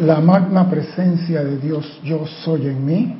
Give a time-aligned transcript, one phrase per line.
[0.00, 3.16] La magna presencia de Dios, yo soy en mí,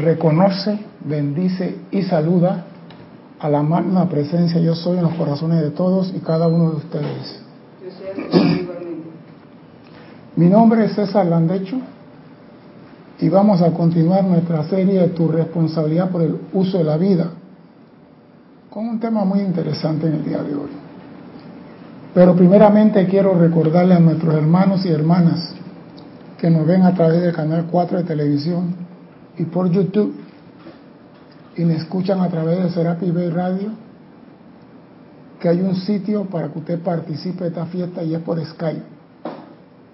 [0.00, 2.66] reconoce, bendice y saluda
[3.40, 6.76] a la magna presencia yo soy en los corazones de todos y cada uno de
[6.76, 7.42] ustedes.
[10.36, 11.78] Mi nombre es César Landecho
[13.18, 17.30] y vamos a continuar nuestra serie de tu responsabilidad por el uso de la vida
[18.70, 20.70] con un tema muy interesante en el día de hoy.
[22.14, 25.54] Pero primeramente quiero recordarle a nuestros hermanos y hermanas
[26.44, 28.74] que nos ven a través del canal 4 de televisión
[29.38, 30.14] y por YouTube
[31.56, 33.70] y me escuchan a través de Serapi Bay Radio,
[35.40, 38.82] que hay un sitio para que usted participe de esta fiesta y es por Skype.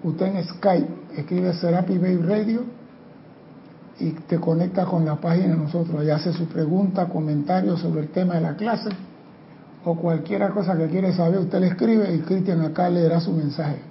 [0.03, 2.63] Usted en Skype escribe Serapi Bay Radio
[4.01, 6.03] y te conecta con la página de nosotros.
[6.03, 8.89] y hace su pregunta, comentario sobre el tema de la clase
[9.85, 13.90] o cualquier cosa que quiere saber, usted le escribe y Cristian acá leerá su mensaje.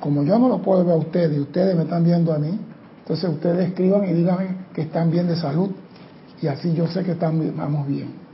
[0.00, 2.58] Como yo no lo puedo ver a ustedes y ustedes me están viendo a mí,
[2.98, 5.70] entonces ustedes escriban y díganme que están bien de salud
[6.42, 8.26] y así yo sé que estamos bien.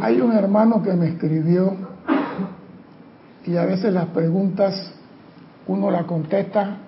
[0.00, 1.76] Hay un hermano que me escribió
[3.46, 4.92] y a veces las preguntas
[5.66, 6.78] uno la contesta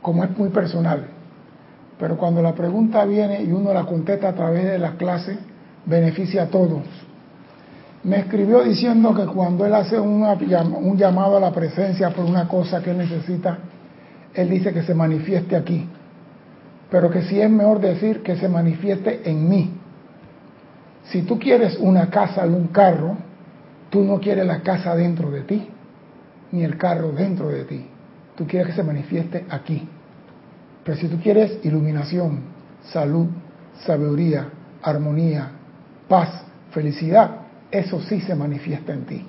[0.00, 1.08] como es muy personal,
[1.98, 5.36] pero cuando la pregunta viene y uno la contesta a través de la clase,
[5.84, 6.84] beneficia a todos.
[8.06, 12.80] Me escribió diciendo que cuando él hace un llamado a la presencia por una cosa
[12.80, 13.58] que él necesita,
[14.32, 15.88] él dice que se manifieste aquí,
[16.88, 19.72] pero que si es mejor decir que se manifieste en mí.
[21.06, 23.16] Si tú quieres una casa y un carro,
[23.90, 25.68] tú no quieres la casa dentro de ti,
[26.52, 27.86] ni el carro dentro de ti.
[28.36, 29.88] Tú quieres que se manifieste aquí.
[30.84, 32.38] Pero si tú quieres iluminación,
[32.84, 33.26] salud,
[33.84, 34.48] sabiduría,
[34.80, 35.50] armonía,
[36.08, 39.26] paz, felicidad, eso sí se manifiesta en ti.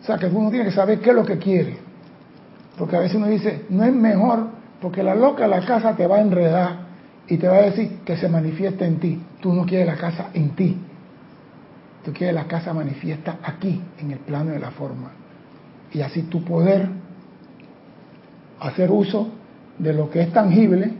[0.00, 1.78] O sea que uno tiene que saber qué es lo que quiere.
[2.78, 4.48] Porque a veces uno dice, no es mejor,
[4.80, 6.86] porque la loca de la casa te va a enredar
[7.26, 9.22] y te va a decir que se manifiesta en ti.
[9.40, 10.78] Tú no quieres la casa en ti.
[12.04, 15.10] Tú quieres la casa manifiesta aquí, en el plano de la forma.
[15.92, 16.88] Y así tu poder
[18.60, 19.28] hacer uso
[19.78, 20.92] de lo que es tangible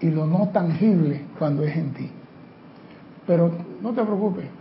[0.00, 2.10] y lo no tangible cuando es en ti.
[3.26, 4.57] Pero no te preocupes.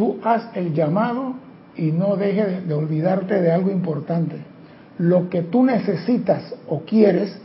[0.00, 1.34] Tú haz el llamado
[1.76, 4.36] y no dejes de olvidarte de algo importante
[4.96, 7.38] lo que tú necesitas o quieres,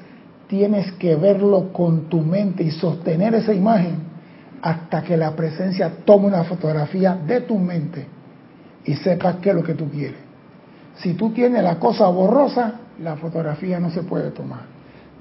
[0.48, 3.96] tienes que verlo con tu mente y sostener esa imagen
[4.62, 8.08] hasta que la presencia tome una fotografía de tu mente
[8.86, 10.20] y sepas qué es lo que tú quieres.
[10.96, 14.62] Si tú tienes la cosa borrosa, la fotografía no se puede tomar.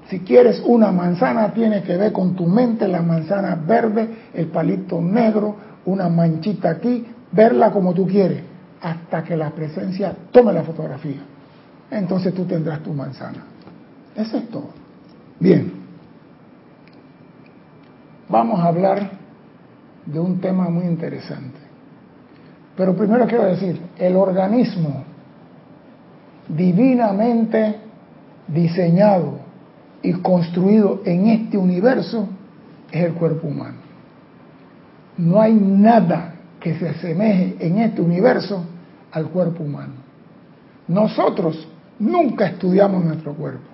[0.07, 5.01] Si quieres una manzana, tiene que ver con tu mente la manzana verde, el palito
[5.01, 8.43] negro, una manchita aquí, verla como tú quieres,
[8.81, 11.21] hasta que la presencia tome la fotografía
[11.91, 13.43] entonces tú tendrás tu manzana.
[14.15, 14.69] Eso es todo.
[15.39, 15.71] Bien,
[18.29, 19.11] vamos a hablar
[20.05, 21.59] de un tema muy interesante.
[22.75, 25.03] Pero primero quiero decir, el organismo
[26.47, 27.77] divinamente
[28.47, 29.39] diseñado
[30.01, 32.27] y construido en este universo
[32.91, 33.77] es el cuerpo humano.
[35.17, 36.34] No hay nada
[36.65, 38.65] que se asemeje en este universo
[39.11, 39.93] al cuerpo humano.
[40.87, 41.67] Nosotros
[41.99, 43.69] Nunca estudiamos nuestro cuerpo,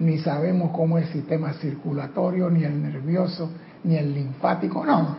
[0.00, 3.50] ni sabemos cómo es el sistema circulatorio, ni el nervioso,
[3.84, 5.16] ni el linfático, no.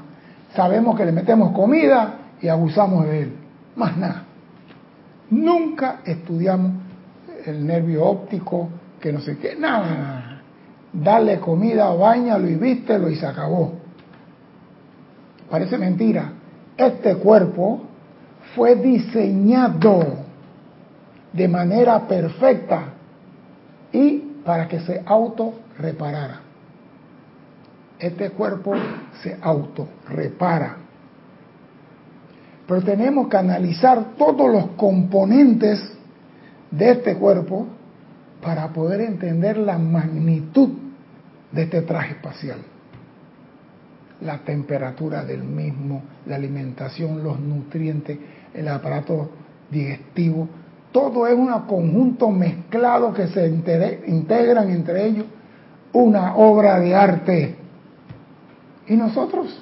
[0.56, 3.34] Sabemos que le metemos comida y abusamos de él,
[3.76, 4.24] más nada.
[5.32, 6.72] Nunca estudiamos
[7.46, 8.70] el nervio óptico,
[9.00, 10.42] que no sé qué, nada.
[10.94, 13.74] Dale comida, bañalo y vístelo y se acabó.
[15.50, 16.32] Parece mentira.
[16.78, 17.82] Este cuerpo
[18.56, 20.26] fue diseñado
[21.32, 22.94] de manera perfecta
[23.92, 26.42] y para que se auto reparara.
[28.00, 28.74] Este cuerpo
[29.22, 30.78] se auto repara.
[32.68, 35.94] Pero tenemos que analizar todos los componentes
[36.72, 37.68] de este cuerpo
[38.42, 40.70] para poder entender la magnitud
[41.52, 42.60] de este traje espacial.
[44.22, 48.18] La temperatura del mismo, la alimentación, los nutrientes,
[48.54, 49.30] el aparato
[49.70, 50.48] digestivo,
[50.92, 55.26] todo es un conjunto mezclado que se integran entre ellos
[55.92, 57.56] una obra de arte.
[58.88, 59.62] Y nosotros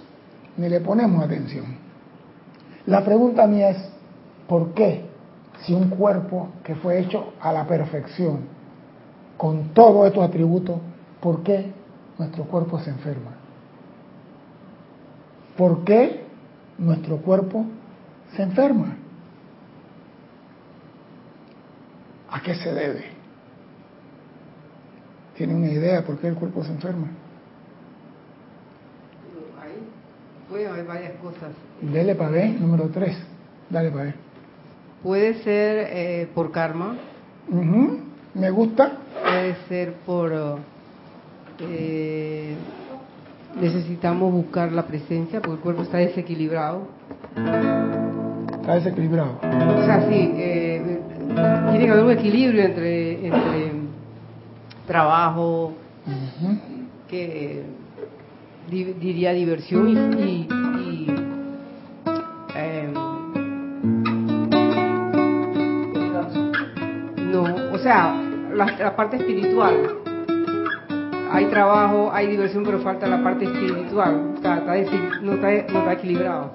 [0.57, 1.65] ni le ponemos atención.
[2.85, 3.77] La pregunta mía es,
[4.47, 5.05] ¿por qué
[5.61, 8.41] si un cuerpo que fue hecho a la perfección,
[9.37, 10.77] con todos estos atributos,
[11.21, 11.71] ¿por qué
[12.17, 13.31] nuestro cuerpo se enferma?
[15.57, 16.21] ¿Por qué
[16.77, 17.65] nuestro cuerpo
[18.35, 18.97] se enferma?
[22.29, 23.05] ¿A qué se debe?
[25.37, 27.07] ¿Tiene una idea por qué el cuerpo se enferma?
[29.61, 29.73] Ahí
[30.49, 31.51] puede haber varias cosas.
[31.81, 33.15] Dele para ver, número 3.
[33.69, 34.15] Dale para ver.
[35.03, 36.95] Puede ser eh, por karma.
[37.49, 37.99] Ujú,
[38.35, 38.93] Me gusta.
[39.23, 40.31] Puede ser por...
[41.59, 42.55] eh,
[43.59, 46.87] necesitamos buscar la presencia porque el cuerpo está desequilibrado.
[48.61, 49.39] Está desequilibrado.
[49.41, 50.99] O sea, sí, eh,
[51.71, 53.71] tiene que haber un equilibrio entre, entre
[54.87, 55.73] trabajo,
[57.09, 57.63] que
[58.69, 60.47] di- diría diversión y, y-
[60.79, 61.07] y,
[62.55, 62.93] em,
[67.31, 68.13] no, o sea,
[68.53, 69.73] la, la parte espiritual.
[71.35, 74.33] Hay trabajo, hay diversión, pero falta la parte espiritual.
[74.35, 76.53] Está, está desi- no, está, no está equilibrado.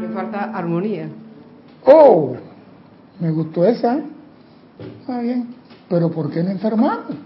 [0.00, 1.08] Le falta armonía.
[1.84, 2.36] Oh,
[3.20, 4.00] me gustó esa.
[5.00, 5.54] Está bien.
[5.88, 7.16] Pero ¿por qué no enfermamos?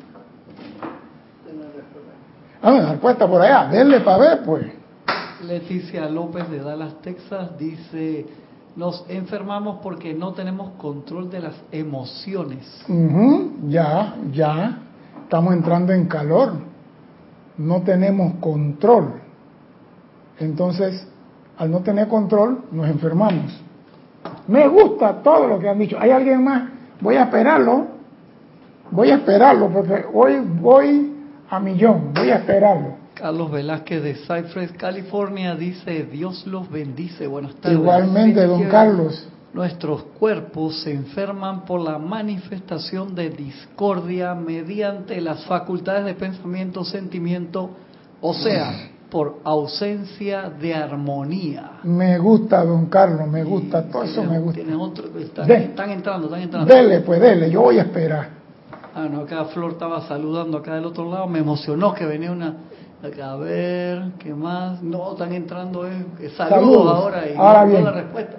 [2.63, 3.69] Ah, la respuesta por allá.
[3.69, 4.67] Denle para ver, pues.
[5.45, 8.25] Leticia López de Dallas, Texas, dice,
[8.77, 12.85] nos enfermamos porque no tenemos control de las emociones.
[12.89, 14.79] Ujú, Ya, ya.
[15.25, 16.53] Estamos entrando en calor.
[17.59, 19.15] No tenemos control.
[20.39, 21.07] Entonces,
[21.59, 23.61] al no tener control, nos enfermamos.
[24.47, 25.97] Me gusta todo lo que han dicho.
[25.99, 26.65] ¿Hay alguien más?
[27.01, 27.87] Voy a esperarlo.
[28.93, 31.13] Voy a esperarlo porque hoy voy
[31.49, 32.13] a millón.
[32.15, 32.97] Voy a esperarlo.
[33.15, 37.27] Carlos Velázquez de Cypress, California, dice, Dios los bendice.
[37.27, 37.79] Buenas tardes.
[37.79, 38.65] Igualmente, don.
[38.65, 39.29] Carlos.
[39.55, 47.71] Nuestros cuerpos se enferman por la manifestación de discordia mediante las facultades de pensamiento, sentimiento,
[48.23, 51.81] o sea, por ausencia de armonía.
[51.83, 54.61] Me gusta, don Carlos, me gusta, Y todo eso me gusta.
[54.79, 56.75] otro- están, están entrando, están entrando.
[56.75, 58.42] Dele, pues dele, yo voy a esperar.
[58.95, 62.57] Ah, no, acá Flor estaba saludando acá del otro lado, me emocionó que venía una...
[63.03, 64.81] Acá, a ver, ¿qué más?
[64.83, 66.95] No, están entrando eh, eh, saludos, Saludos.
[66.95, 68.37] ahora y Ahora no- la respuesta.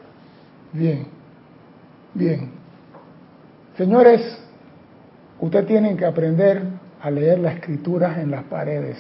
[0.71, 1.07] Bien,
[2.13, 2.51] bien.
[3.77, 4.39] Señores,
[5.41, 6.63] ustedes tienen que aprender
[7.01, 8.97] a leer las escrituras en las paredes.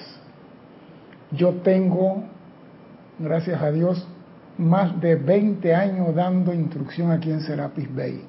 [1.31, 2.23] Yo tengo,
[3.19, 4.05] gracias a Dios,
[4.57, 8.25] más de 20 años dando instrucción aquí en Serapis Bay.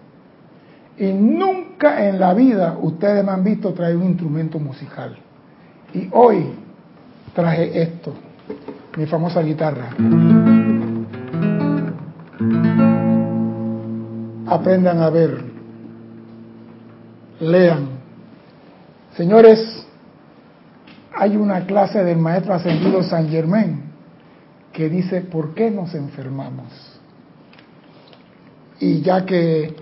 [0.96, 5.17] Y nunca en la vida ustedes me han visto traer un instrumento musical.
[5.93, 6.46] Y hoy
[7.35, 8.12] traje esto,
[8.96, 9.91] mi famosa guitarra.
[14.55, 15.44] aprendan a ver,
[17.41, 17.88] lean.
[19.17, 19.87] Señores,
[21.17, 23.82] hay una clase del maestro ascendido San Germain
[24.73, 26.73] que dice, ¿por qué nos enfermamos?
[28.81, 29.76] Y ya que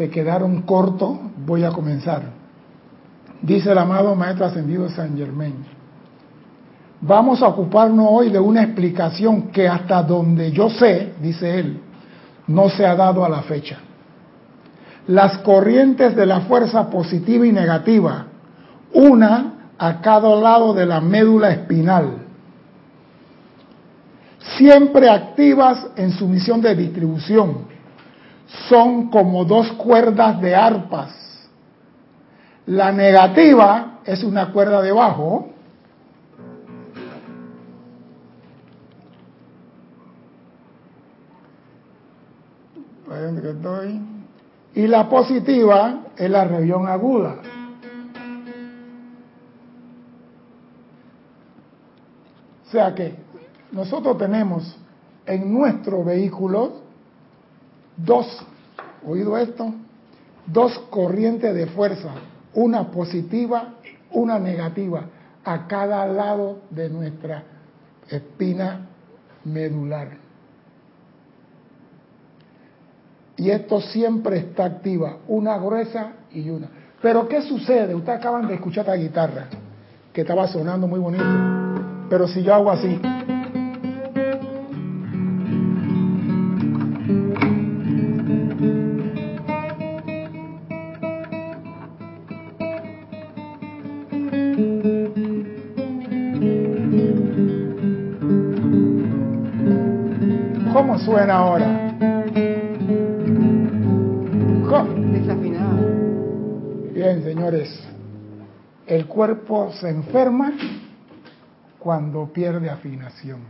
[0.00, 2.22] se quedaron cortos, voy a comenzar.
[3.42, 5.56] Dice el amado maestro ascendido San Germain,
[7.02, 11.82] vamos a ocuparnos hoy de una explicación que hasta donde yo sé, dice él,
[12.46, 13.76] no se ha dado a la fecha
[15.06, 18.26] las corrientes de la fuerza positiva y negativa,
[18.94, 22.26] una a cada lado de la médula espinal,
[24.56, 27.69] siempre activas en su misión de distribución.
[28.68, 31.48] Son como dos cuerdas de arpas.
[32.66, 35.50] La negativa es una cuerda de bajo.
[44.74, 47.36] Y la positiva es la región aguda.
[52.66, 53.16] O sea que
[53.72, 54.76] nosotros tenemos
[55.26, 56.82] en nuestro vehículo
[58.04, 58.26] dos,
[59.06, 59.72] oído esto,
[60.46, 62.10] dos corrientes de fuerza,
[62.54, 63.74] una positiva,
[64.10, 65.04] una negativa,
[65.44, 67.42] a cada lado de nuestra
[68.08, 68.86] espina
[69.44, 70.18] medular.
[73.36, 76.68] Y esto siempre está activa, una gruesa y una.
[77.00, 77.94] Pero ¿qué sucede?
[77.94, 79.46] Ustedes acaban de escuchar esta guitarra,
[80.12, 81.24] que estaba sonando muy bonito.
[82.10, 83.00] Pero si yo hago así,
[101.10, 101.92] suena ahora?
[105.12, 105.82] Desafinada.
[106.94, 107.68] Bien, señores.
[108.86, 110.52] El cuerpo se enferma
[111.78, 113.40] cuando pierde afinación.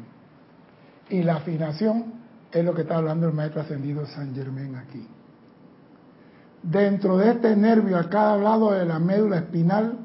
[1.11, 2.14] Y la afinación
[2.50, 5.07] es lo que está hablando el maestro ascendido San Germán aquí.
[6.62, 9.99] Dentro de este nervio a cada lado de la médula espinal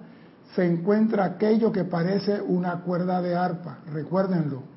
[0.56, 4.75] se encuentra aquello que parece una cuerda de arpa, recuérdenlo.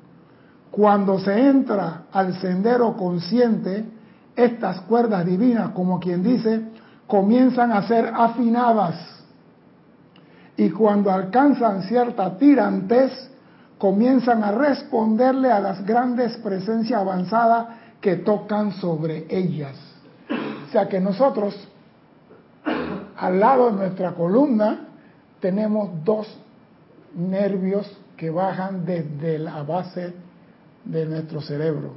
[0.71, 3.85] Cuando se entra al sendero consciente,
[4.35, 6.61] estas cuerdas divinas, como quien dice,
[7.07, 8.95] comienzan a ser afinadas.
[10.55, 13.11] Y cuando alcanzan cierta tirantez,
[13.77, 17.67] comienzan a responderle a las grandes presencias avanzadas
[17.99, 19.75] que tocan sobre ellas.
[20.67, 21.55] O sea que nosotros,
[23.17, 24.87] al lado de nuestra columna,
[25.39, 26.27] tenemos dos
[27.15, 30.13] nervios que bajan desde la base
[30.85, 31.91] de nuestro cerebro.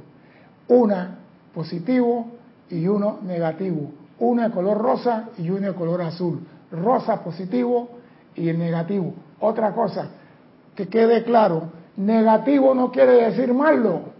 [0.67, 1.19] Una
[1.53, 2.27] positivo
[2.69, 3.91] y uno negativo.
[4.19, 6.39] Uno de color rosa y uno de color azul.
[6.71, 7.89] Rosa positivo
[8.35, 9.13] y el negativo.
[9.39, 10.07] Otra cosa,
[10.75, 14.13] que quede claro, negativo no quiere decir malo.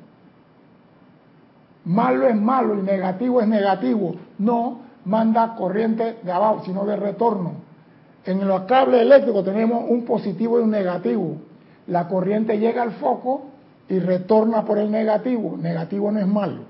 [1.86, 4.15] Malo es malo y negativo es negativo.
[4.38, 7.53] No manda corriente de abajo, sino de retorno.
[8.25, 11.38] En los cables eléctricos tenemos un positivo y un negativo.
[11.88, 13.52] La corriente llega al foco
[13.93, 15.55] y retorna por el negativo.
[15.57, 16.63] Negativo no es malo.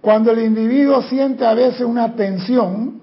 [0.00, 3.00] Cuando el individuo siente a veces una tensión,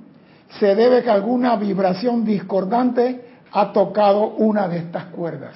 [0.59, 5.55] se debe que alguna vibración discordante ha tocado una de estas cuerdas.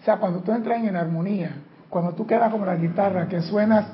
[0.00, 1.56] O sea, cuando tú entras en armonía,
[1.90, 3.86] cuando tú quedas como la guitarra, que suenas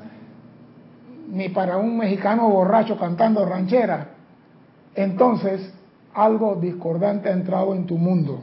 [1.27, 4.07] ni para un mexicano borracho cantando ranchera,
[4.95, 5.73] entonces
[6.13, 8.41] algo discordante ha entrado en tu mundo.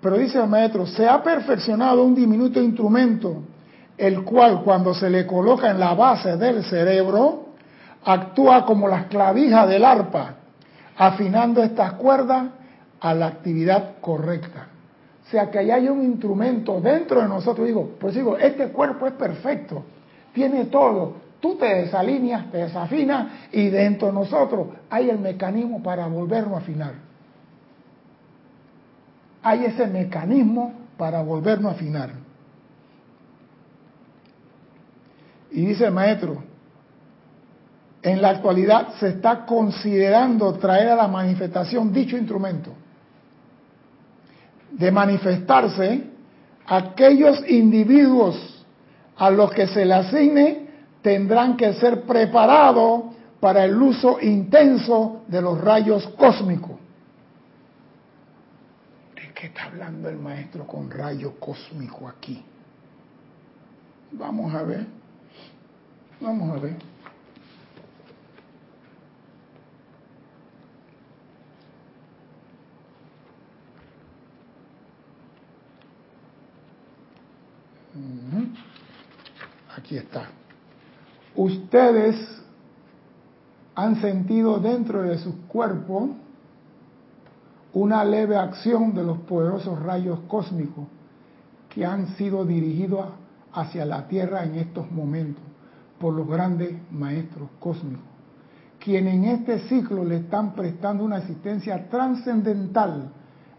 [0.00, 3.42] Pero dice el maestro, se ha perfeccionado un diminuto instrumento,
[3.98, 7.50] el cual cuando se le coloca en la base del cerebro,
[8.04, 10.36] actúa como las clavijas del arpa,
[10.96, 12.48] afinando estas cuerdas
[13.00, 14.68] a la actividad correcta.
[15.26, 17.66] O sea que ahí hay un instrumento dentro de nosotros.
[17.66, 19.84] Digo, pues digo, este cuerpo es perfecto,
[20.32, 21.30] tiene todo.
[21.40, 26.58] Tú te desalineas, te desafinas y dentro de nosotros hay el mecanismo para volvernos a
[26.58, 27.09] afinar.
[29.42, 32.10] Hay ese mecanismo para volvernos a afinar.
[35.50, 36.42] Y dice el maestro,
[38.02, 42.72] en la actualidad se está considerando traer a la manifestación dicho instrumento.
[44.72, 46.04] De manifestarse
[46.66, 48.64] aquellos individuos
[49.16, 50.66] a los que se le asigne
[51.02, 53.04] tendrán que ser preparados
[53.40, 56.69] para el uso intenso de los rayos cósmicos.
[59.40, 62.44] ¿De qué está hablando el maestro con rayo cósmico aquí?
[64.12, 64.86] Vamos a ver.
[66.20, 66.76] Vamos a ver.
[79.74, 80.28] Aquí está.
[81.34, 82.42] Ustedes
[83.74, 86.10] han sentido dentro de sus cuerpos
[87.72, 90.86] una leve acción de los poderosos rayos cósmicos
[91.68, 93.06] que han sido dirigidos
[93.52, 95.44] hacia la Tierra en estos momentos
[96.00, 98.04] por los grandes maestros cósmicos,
[98.78, 103.12] quienes en este ciclo le están prestando una asistencia trascendental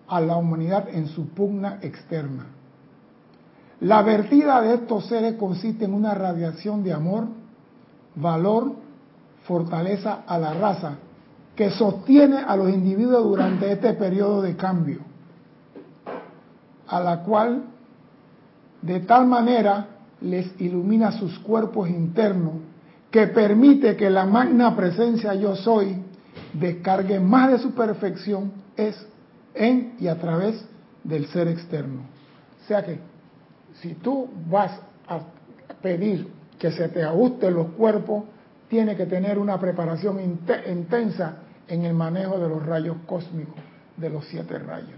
[0.07, 2.47] a la humanidad en su pugna externa.
[3.79, 7.27] La vertida de estos seres consiste en una radiación de amor,
[8.15, 8.73] valor,
[9.43, 10.97] fortaleza a la raza,
[11.55, 14.99] que sostiene a los individuos durante este periodo de cambio,
[16.87, 17.63] a la cual
[18.81, 19.87] de tal manera
[20.21, 22.53] les ilumina sus cuerpos internos,
[23.09, 25.97] que permite que la magna presencia yo soy
[26.53, 29.05] descargue más de su perfección es
[29.53, 30.63] en y a través
[31.03, 32.01] del ser externo.
[32.63, 32.99] O sea que
[33.81, 34.71] si tú vas
[35.07, 35.19] a
[35.81, 36.27] pedir
[36.57, 38.23] que se te ajusten los cuerpos,
[38.71, 43.59] tiene que tener una preparación intensa en el manejo de los rayos cósmicos,
[43.97, 44.97] de los siete rayos.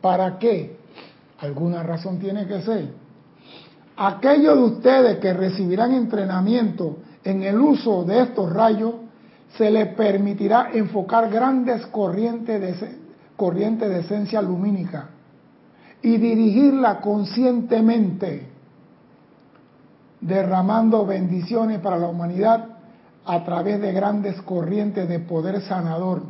[0.00, 0.78] ¿Para qué?
[1.40, 2.88] Alguna razón tiene que ser.
[3.94, 8.94] Aquellos de ustedes que recibirán entrenamiento en el uso de estos rayos,
[9.58, 12.98] se les permitirá enfocar grandes corrientes de,
[13.36, 15.10] corrientes de esencia lumínica
[16.00, 18.48] y dirigirla conscientemente,
[20.22, 22.77] derramando bendiciones para la humanidad
[23.28, 26.22] a través de grandes corrientes de poder sanador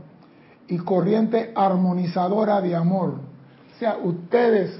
[0.66, 3.10] y corriente armonizadora de amor.
[3.10, 4.76] O sea, ustedes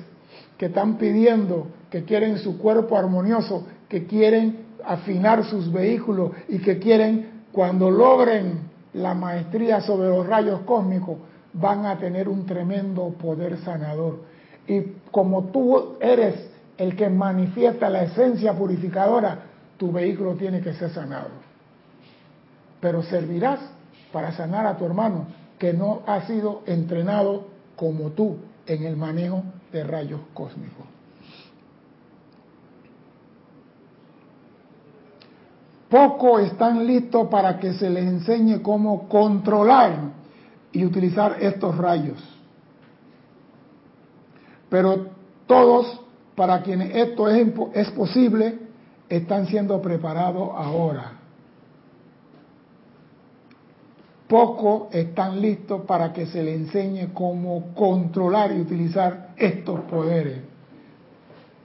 [0.58, 6.80] que están pidiendo, que quieren su cuerpo armonioso, que quieren afinar sus vehículos y que
[6.80, 8.62] quieren, cuando logren
[8.94, 11.18] la maestría sobre los rayos cósmicos,
[11.52, 14.24] van a tener un tremendo poder sanador.
[14.66, 14.82] Y
[15.12, 16.34] como tú eres
[16.78, 19.38] el que manifiesta la esencia purificadora,
[19.76, 21.47] tu vehículo tiene que ser sanado.
[22.80, 23.60] Pero servirás
[24.12, 25.26] para sanar a tu hermano
[25.58, 29.42] que no ha sido entrenado como tú en el manejo
[29.72, 30.86] de rayos cósmicos.
[35.88, 40.12] Poco están listos para que se les enseñe cómo controlar
[40.70, 42.18] y utilizar estos rayos.
[44.68, 45.06] Pero
[45.46, 46.00] todos,
[46.36, 48.58] para quienes esto es, es posible,
[49.08, 51.17] están siendo preparados ahora.
[54.28, 60.40] Poco están listos para que se les enseñe cómo controlar y utilizar estos poderes.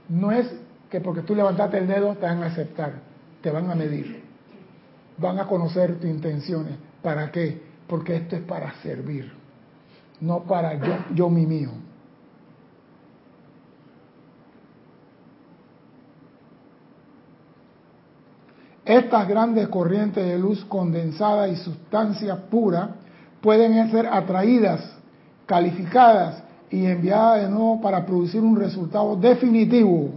[0.10, 0.50] No es
[0.89, 2.93] que porque tú levantaste el dedo te van a aceptar,
[3.41, 4.24] te van a medir,
[5.17, 6.75] van a conocer tus intenciones.
[7.01, 7.74] ¿Para qué?
[7.88, 9.32] porque esto es para servir,
[10.20, 11.70] no para yo, yo mi mío.
[18.86, 22.96] Estas grandes corrientes de luz condensada y sustancia pura
[23.42, 24.82] pueden ser atraídas,
[25.46, 30.10] calificadas y enviadas de nuevo para producir un resultado definitivo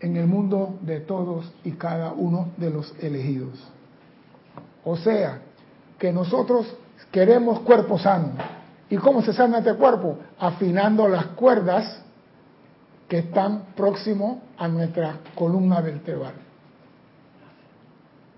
[0.00, 3.58] en el mundo de todos y cada uno de los elegidos.
[4.84, 5.40] O sea,
[5.98, 6.66] que nosotros
[7.10, 8.32] queremos cuerpo sano.
[8.90, 10.18] ¿Y cómo se sana este cuerpo?
[10.38, 12.02] Afinando las cuerdas
[13.08, 16.43] que están próximos a nuestra columna vertebral.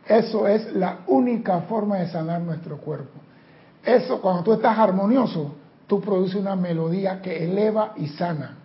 [0.08, 3.18] Eso es la única forma de sanar nuestro cuerpo.
[3.84, 5.54] Eso, cuando tú estás armonioso,
[5.86, 8.56] tú produces una melodía que eleva y sana.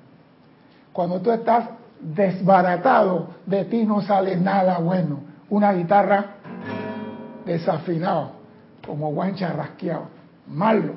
[0.93, 1.69] Cuando tú estás
[1.99, 5.19] desbaratado, de ti no sale nada bueno.
[5.49, 6.25] Una guitarra
[7.45, 8.31] desafinada
[8.85, 10.05] como guancha rasqueado,
[10.47, 10.93] malo,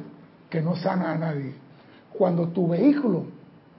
[0.48, 1.54] que no sana a nadie.
[2.12, 3.24] Cuando tu vehículo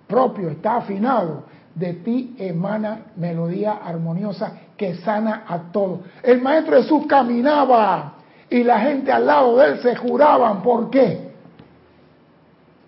[0.08, 6.02] propio está afinado, de ti emana melodía armoniosa que sana a todos.
[6.24, 8.16] El Maestro Jesús caminaba
[8.50, 10.62] y la gente al lado de él se juraban.
[10.62, 11.32] ¿Por qué?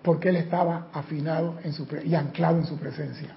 [0.02, 3.34] Porque él estaba afinado en su y anclado en su presencia.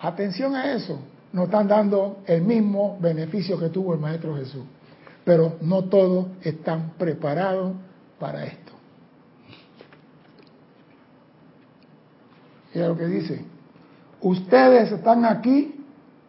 [0.00, 0.98] Atención a eso.
[1.32, 4.64] Nos están dando el mismo beneficio que tuvo el Maestro Jesús
[5.24, 7.74] pero no todos están preparados
[8.18, 8.72] para esto.
[12.74, 13.44] Mira lo que dice,
[14.20, 15.79] ustedes están aquí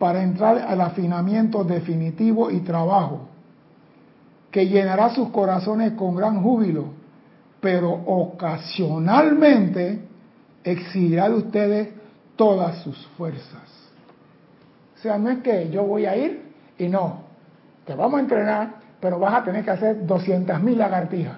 [0.02, 3.28] para entrar al afinamiento definitivo y trabajo,
[4.50, 6.86] que llenará sus corazones con gran júbilo,
[7.60, 10.02] pero ocasionalmente
[10.64, 11.90] exigirá de ustedes
[12.36, 13.62] todas sus fuerzas.
[14.98, 17.22] O sea, no es que yo voy a ir y no,
[17.86, 21.38] te vamos a entrenar, pero vas a tener que hacer 200.000 lagartijas.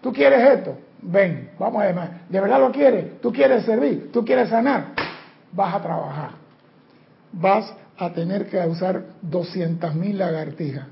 [0.00, 0.78] ¿Tú quieres esto?
[1.02, 1.96] Ven, vamos a ver.
[2.28, 3.20] ¿De verdad lo quieres?
[3.20, 4.12] ¿Tú quieres servir?
[4.12, 4.92] ¿Tú quieres sanar?
[5.50, 6.47] Vas a trabajar.
[7.32, 10.86] Vas a tener que usar 200.000 lagartijas.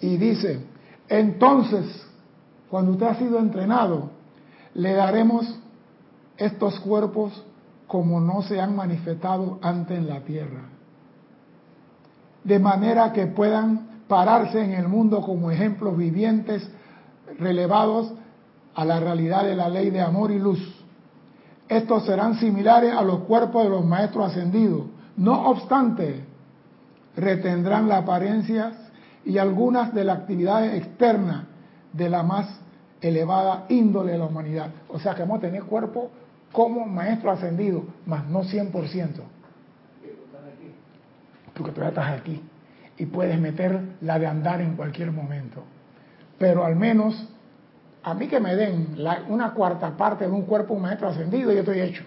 [0.00, 0.60] Y dice,
[1.08, 1.86] entonces,
[2.70, 4.10] cuando usted ha sido entrenado,
[4.74, 5.58] le daremos
[6.36, 7.44] estos cuerpos
[7.86, 10.76] como no se han manifestado antes en la tierra
[12.46, 16.70] de manera que puedan pararse en el mundo como ejemplos vivientes
[17.40, 18.12] relevados
[18.72, 20.60] a la realidad de la ley de amor y luz.
[21.68, 24.86] Estos serán similares a los cuerpos de los maestros ascendidos.
[25.16, 26.24] No obstante,
[27.16, 28.74] retendrán las apariencias
[29.24, 31.44] y algunas de las actividades externas
[31.92, 32.60] de la más
[33.00, 34.70] elevada índole de la humanidad.
[34.88, 36.10] O sea que vamos a tener cuerpo
[36.52, 39.36] como maestro ascendido, más no 100%
[41.56, 42.40] porque todavía estás aquí
[42.98, 45.62] y puedes meter la de andar en cualquier momento.
[46.38, 47.28] Pero al menos
[48.06, 48.96] a mí que me den
[49.28, 52.04] una cuarta parte de un cuerpo un maestro ascendido, yo estoy hecho.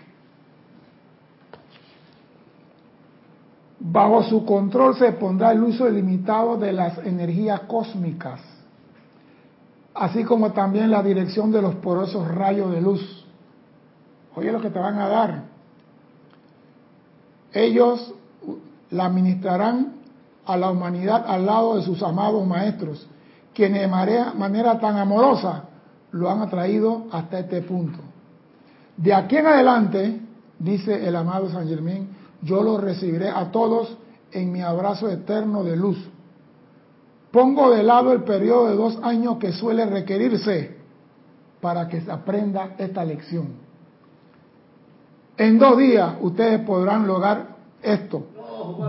[3.82, 8.40] Bajo su control se pondrá el uso ilimitado de las energías cósmicas,
[9.94, 13.26] así como también la dirección de los porosos rayos de luz.
[14.36, 15.44] Oye lo que te van a dar.
[17.52, 18.14] Ellos
[18.92, 19.96] la administrarán
[20.46, 23.06] a la humanidad al lado de sus amados maestros,
[23.54, 25.66] quienes de manera, tan amorosa
[26.12, 28.00] lo han atraído hasta este punto.
[28.98, 30.20] De aquí en adelante,
[30.58, 32.08] dice el amado San Germán,
[32.42, 33.98] yo los recibiré a todos
[34.32, 35.98] en mi abrazo eterno de luz.
[37.32, 40.78] Pongo de lado el periodo de dos años que suele requerirse
[41.62, 43.48] para que se aprenda esta lección.
[45.38, 48.26] En dos días ustedes podrán lograr esto,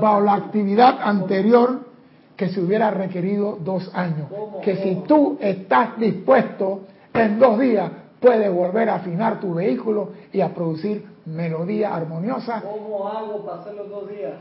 [0.00, 1.90] bajo la actividad anterior
[2.37, 4.28] que se hubiera requerido dos años.
[4.62, 10.40] Que si tú estás dispuesto, en dos días puedes volver a afinar tu vehículo y
[10.40, 12.62] a producir melodía armoniosa.
[12.62, 14.35] ¿Cómo hago para hacer los dos días?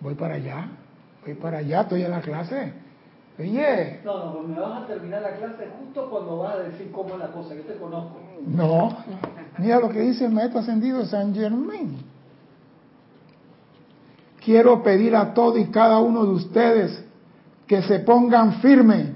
[0.00, 0.68] Voy para allá,
[1.24, 2.72] voy para allá, estoy en la clase.
[3.38, 4.00] Oye.
[4.04, 7.14] No, no, pues me vas a terminar la clase justo cuando vas a decir cómo
[7.14, 8.16] es la cosa, yo te conozco.
[8.46, 8.96] No,
[9.58, 11.98] mira lo que dice el maestro ascendido San Germain.
[14.42, 17.04] Quiero pedir a todos y cada uno de ustedes
[17.66, 19.08] que se pongan firmes,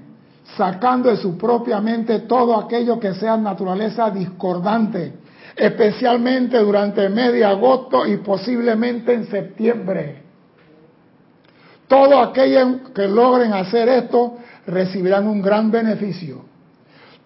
[0.57, 5.15] sacando de su propia mente todo aquello que sea naturaleza discordante,
[5.57, 10.23] especialmente durante el agosto y posiblemente en septiembre.
[11.87, 14.37] Todos aquellos que logren hacer esto
[14.67, 16.45] recibirán un gran beneficio.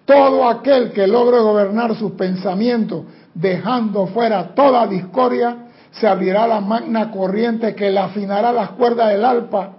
[0.04, 5.56] Todo aquel que logre gobernar sus pensamientos, dejando fuera toda discordia,
[5.92, 9.72] se abrirá la magna corriente que le afinará las cuerdas del alpa,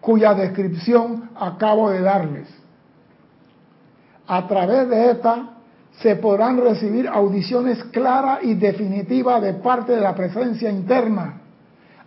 [0.00, 2.65] cuya descripción acabo de darles.
[4.26, 5.50] A través de esta
[6.00, 11.40] se podrán recibir audiciones claras y definitivas de parte de la presencia interna,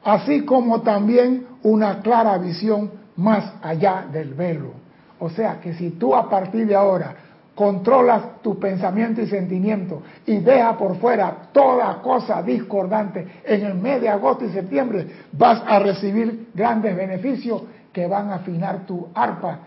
[0.04, 4.74] así como también una clara visión más allá del velo.
[5.20, 7.16] O sea que si tú a partir de ahora
[7.56, 14.02] controlas tu pensamiento y sentimiento y deja por fuera toda cosa discordante en el mes
[14.02, 19.60] de agosto y septiembre, vas a recibir grandes beneficios que van a afinar tu arpa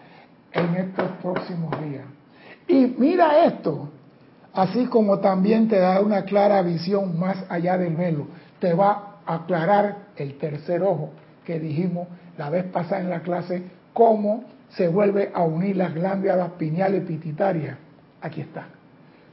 [0.52, 2.04] en estos próximos días.
[2.68, 3.88] Y mira esto,
[4.52, 8.26] así como también te da una clara visión más allá del velo,
[8.60, 11.10] te va a aclarar el tercer ojo
[11.44, 16.50] que dijimos la vez pasada en la clase, cómo se vuelve a unir las glándulas
[16.52, 17.76] pineales pititarias.
[18.20, 18.66] Aquí está.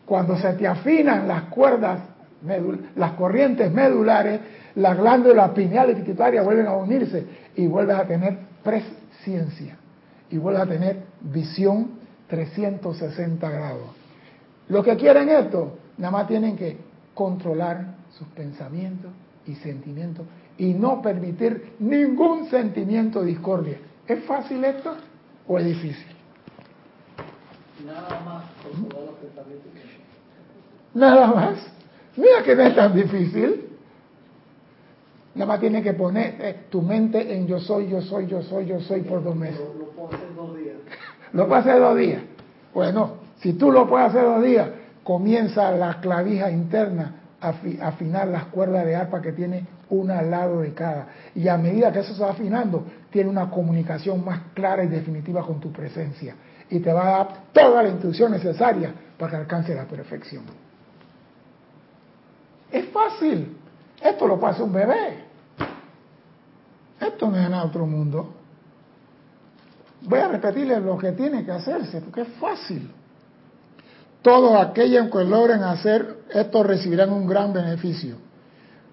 [0.06, 2.00] Cuando se te afinan las cuerdas,
[2.96, 4.40] las corrientes medulares,
[4.76, 9.78] las glándulas pineales pititarias vuelven a unirse y vuelves a tener presciencia
[10.30, 11.99] y vuelves a tener visión
[12.30, 13.90] 360 grados.
[14.70, 16.78] Los que quieren esto, nada más tienen que
[17.14, 19.12] controlar sus pensamientos
[19.46, 20.26] y sentimientos
[20.58, 23.78] y no permitir ningún sentimiento de discordia.
[24.08, 24.96] ¿Es fácil esto
[25.48, 26.08] o es difícil?
[27.86, 29.72] Nada más controlar los pensamientos.
[30.94, 31.60] Nada más.
[32.16, 33.66] Mira que no es tan difícil.
[35.36, 38.66] Nada más tienes que poner eh, tu mente en yo soy, yo soy, yo soy,
[38.66, 39.60] yo soy por dos meses.
[39.60, 40.29] Lo, lo puedo hacer dos días.
[41.34, 42.22] Lo puedes hacer dos días.
[42.74, 44.68] Bueno, si tú lo puedes hacer dos días,
[45.04, 47.54] comienza la clavija interna a
[47.88, 51.08] afinar las cuerdas de arpa que tiene una al lado de cada.
[51.36, 55.46] Y a medida que eso se va afinando, tiene una comunicación más clara y definitiva
[55.46, 56.36] con tu presencia.
[56.70, 60.44] Y te va a dar toda la instrucción necesaria para que alcance la perfección.
[62.72, 63.58] Es fácil.
[64.02, 65.26] Esto lo pasa un bebé.
[67.00, 68.36] Esto no es nada otro mundo.
[70.02, 72.92] Voy a repetirles lo que tiene que hacerse, porque es fácil.
[74.22, 78.18] Todos aquellos que logren hacer esto recibirán un gran beneficio.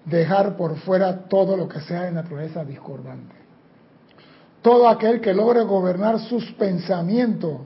[0.05, 3.35] Dejar por fuera todo lo que sea de naturaleza discordante.
[4.61, 7.61] Todo aquel que logre gobernar sus pensamientos,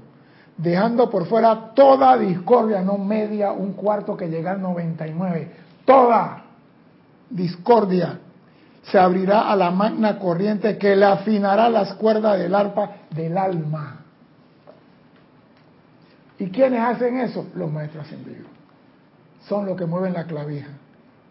[0.58, 5.52] dejando por fuera toda discordia, no media, un cuarto que llega al 99,
[5.86, 6.44] toda
[7.30, 8.20] discordia
[8.84, 13.98] se abrirá a la magna corriente que le afinará las cuerdas del arpa del alma.
[16.39, 17.48] ¿Y quiénes hacen eso?
[17.54, 18.48] Los maestros ascendidos.
[19.48, 20.70] Son los que mueven la clavija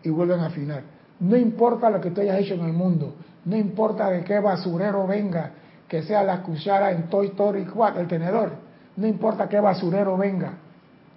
[0.02, 0.82] y vuelven a afinar.
[1.18, 5.06] No importa lo que tú hayas hecho en el mundo, no importa de qué basurero
[5.06, 5.50] venga,
[5.88, 8.52] que sea la cuchara en Toy Story 4, el tenedor,
[8.96, 10.54] no importa qué basurero venga,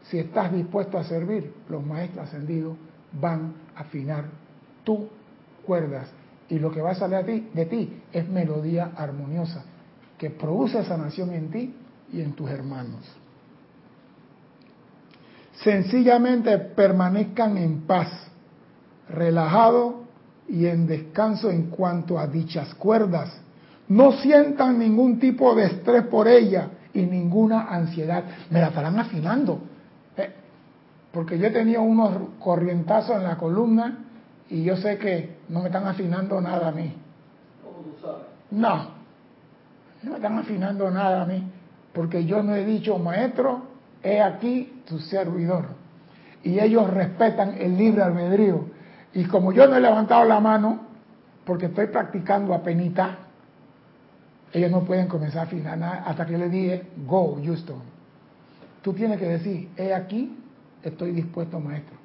[0.04, 2.76] si estás dispuesto a servir, los maestros ascendidos
[3.14, 4.26] van a afinar
[4.84, 5.00] tus
[5.66, 6.12] cuerdas
[6.50, 9.64] y lo que va a salir de ti, de ti es melodía armoniosa
[10.18, 11.76] que produce sanación en ti
[12.12, 13.24] y en tus hermanos
[15.64, 18.10] sencillamente permanezcan en paz,
[19.10, 19.96] relajados
[20.48, 23.40] y en descanso en cuanto a dichas cuerdas.
[23.88, 28.24] No sientan ningún tipo de estrés por ella y ninguna ansiedad.
[28.50, 29.62] Me la estarán afinando.
[30.18, 30.34] Eh,
[31.12, 34.06] porque yo tenido unos corrientazos en la columna
[34.50, 36.94] y yo sé que no me están afinando nada a mí.
[37.64, 38.26] ¿Cómo tú sabes?
[38.52, 38.92] No,
[40.04, 41.44] no me están afinando nada a mí.
[41.94, 43.64] Porque yo no he dicho, maestro,
[44.02, 45.66] he aquí tu servidor.
[46.44, 48.66] Y ellos respetan el libre albedrío.
[49.14, 50.82] Y como yo no he levantado la mano,
[51.46, 53.20] porque estoy practicando a penita,
[54.52, 57.82] ellos no pueden comenzar a afinar nada hasta que le dije, go, Houston.
[58.82, 60.38] Tú tienes que decir, he aquí
[60.84, 61.96] estoy dispuesto, maestro.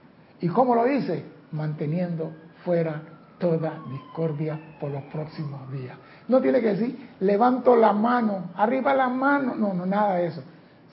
[0.40, 1.24] ¿Y cómo lo dice?
[1.52, 2.32] Manteniendo
[2.64, 3.02] fuera
[3.38, 5.96] toda discordia por los próximos días.
[6.26, 10.42] No tiene que decir, levanto la mano, arriba la mano, no, no, nada de eso.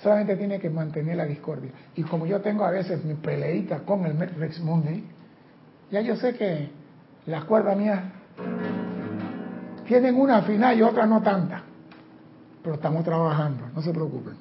[0.02, 1.72] Solamente tiene que mantener la discordia.
[1.96, 5.04] Y como yo tengo a veces mi peleita con el Rex Mundi,
[5.92, 6.70] ya yo sé que
[7.26, 8.00] las cuerdas mías
[9.88, 11.64] tienen una final y otra no tanta.
[12.62, 14.36] Pero estamos trabajando, no se preocupen.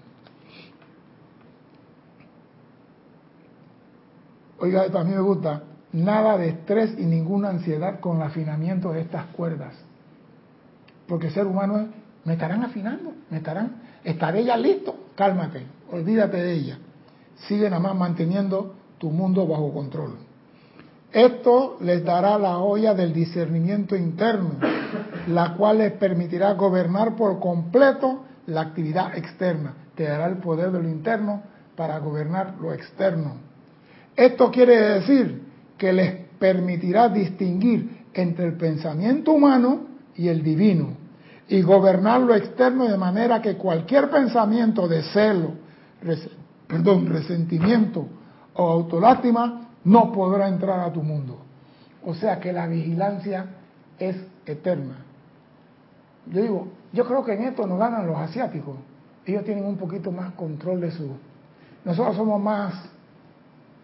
[4.59, 5.63] Oiga, esto a mí me gusta.
[5.95, 9.75] Nada de estrés y ninguna ansiedad con el afinamiento de estas cuerdas.
[11.07, 11.87] Porque ser humano es,
[12.25, 14.97] me estarán afinando, me estarán, estaré ya listo.
[15.15, 16.79] Cálmate, olvídate de ella.
[17.47, 20.17] Sigue nada más manteniendo tu mundo bajo control.
[21.13, 24.55] Esto les dará la olla del discernimiento interno,
[25.29, 29.75] la cual les permitirá gobernar por completo la actividad externa.
[29.95, 31.41] Te dará el poder de lo interno
[31.77, 33.37] para gobernar lo externo.
[34.17, 41.05] Esto quiere decir que les permitirá distinguir entre el pensamiento humano y el divino
[41.49, 45.53] y gobernar lo externo de manera que cualquier pensamiento de celo,
[46.67, 48.07] perdón, resentimiento
[48.55, 51.39] o autolástima no podrá entrar a tu mundo.
[52.05, 53.47] O sea que la vigilancia
[53.99, 54.97] es eterna.
[56.27, 58.77] Yo digo, yo creo que en esto nos ganan los asiáticos.
[59.27, 61.11] Ellos tienen un poquito más control de su...
[61.85, 62.75] Nosotros somos más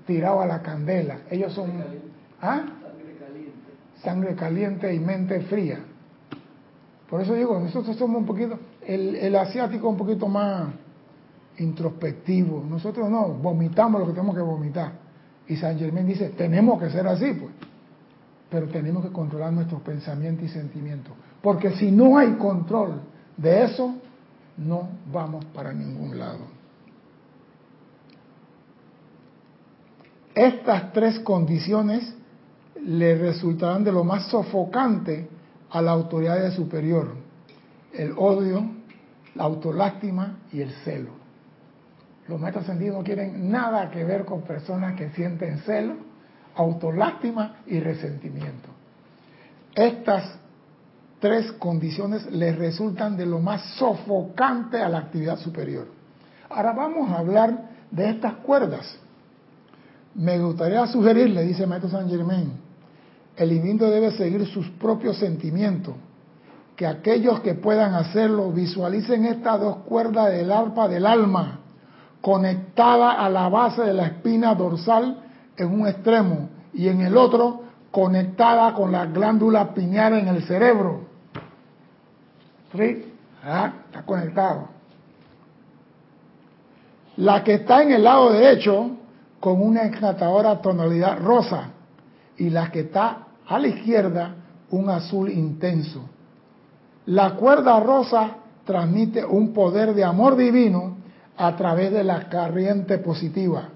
[0.07, 1.21] tirados a la candela.
[1.31, 1.71] Ellos son...
[2.41, 2.65] ¿Ah?
[2.83, 3.53] Sangre caliente.
[4.03, 5.81] Sangre caliente y mente fría.
[7.09, 8.59] Por eso digo, nosotros somos un poquito...
[8.87, 10.69] El, el asiático un poquito más
[11.59, 12.65] introspectivo.
[12.69, 14.93] Nosotros no, vomitamos lo que tenemos que vomitar.
[15.47, 17.53] Y San Germán dice, tenemos que ser así, pues.
[18.49, 21.13] Pero tenemos que controlar nuestros pensamientos y sentimientos.
[21.43, 23.01] Porque si no hay control
[23.37, 23.95] de eso,
[24.57, 26.60] no vamos para ningún lado.
[30.35, 32.14] Estas tres condiciones
[32.85, 35.29] le resultarán de lo más sofocante
[35.71, 37.14] a la autoridad superior.
[37.93, 38.64] El odio,
[39.35, 41.11] la autolástima y el celo.
[42.29, 45.97] Los maestros ascendidos no quieren nada que ver con personas que sienten celo,
[46.55, 48.69] autolástima y resentimiento.
[49.75, 50.38] Estas
[51.19, 55.88] tres condiciones les resultan de lo más sofocante a la actividad superior.
[56.49, 58.99] Ahora vamos a hablar de estas cuerdas.
[60.14, 62.53] Me gustaría sugerirle, dice Maestro San Germain,
[63.37, 65.94] el individuo debe seguir sus propios sentimientos,
[66.77, 71.61] que aquellos que puedan hacerlo visualicen estas dos cuerdas del arpa del alma
[72.20, 75.18] conectada a la base de la espina dorsal
[75.57, 81.03] en un extremo y en el otro conectada con la glándula pineal en el cerebro.
[82.77, 83.12] ¿Sí?
[83.42, 84.68] Ah, está conectado.
[87.16, 88.96] La que está en el lado derecho
[89.40, 91.70] con una encantadora tonalidad rosa
[92.37, 94.35] y la que está a la izquierda
[94.70, 96.03] un azul intenso.
[97.07, 100.98] La cuerda rosa transmite un poder de amor divino
[101.37, 103.70] a través de la corriente positiva.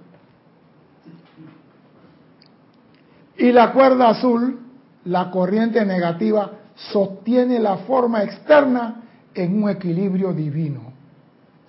[3.37, 4.61] Y la cuerda azul,
[5.07, 9.03] la corriente negativa, sostiene la forma externa
[9.35, 10.93] en un equilibrio divino.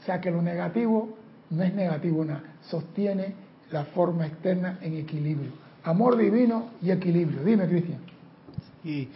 [0.01, 1.10] O sea que lo negativo
[1.49, 5.51] no es negativo nada, sostiene la forma externa en equilibrio.
[5.84, 7.43] Amor divino y equilibrio.
[7.43, 7.99] Dime, Cristian.
[8.84, 9.08] Y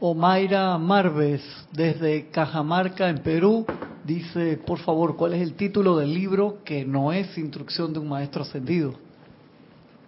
[0.00, 3.66] Omaira Marves, desde Cajamarca, en Perú,
[4.04, 8.08] dice, por favor, ¿cuál es el título del libro que no es instrucción de un
[8.08, 8.94] maestro ascendido?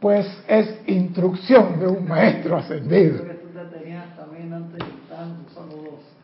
[0.01, 3.23] Pues es instrucción de un maestro ascendido.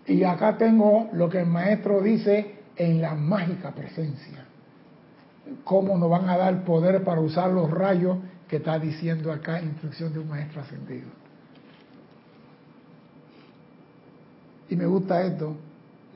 [0.07, 4.48] Y acá tengo lo que el maestro dice en la mágica presencia.
[5.65, 10.13] Cómo nos van a dar poder para usar los rayos que está diciendo acá instrucción
[10.13, 11.09] de un maestro ascendido.
[14.71, 15.57] Y me gusta esto,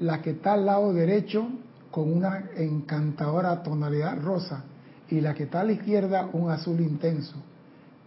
[0.00, 1.46] la que está al lado derecho
[1.90, 4.64] con una encantadora tonalidad rosa
[5.08, 7.36] y la que está a la izquierda un azul intenso.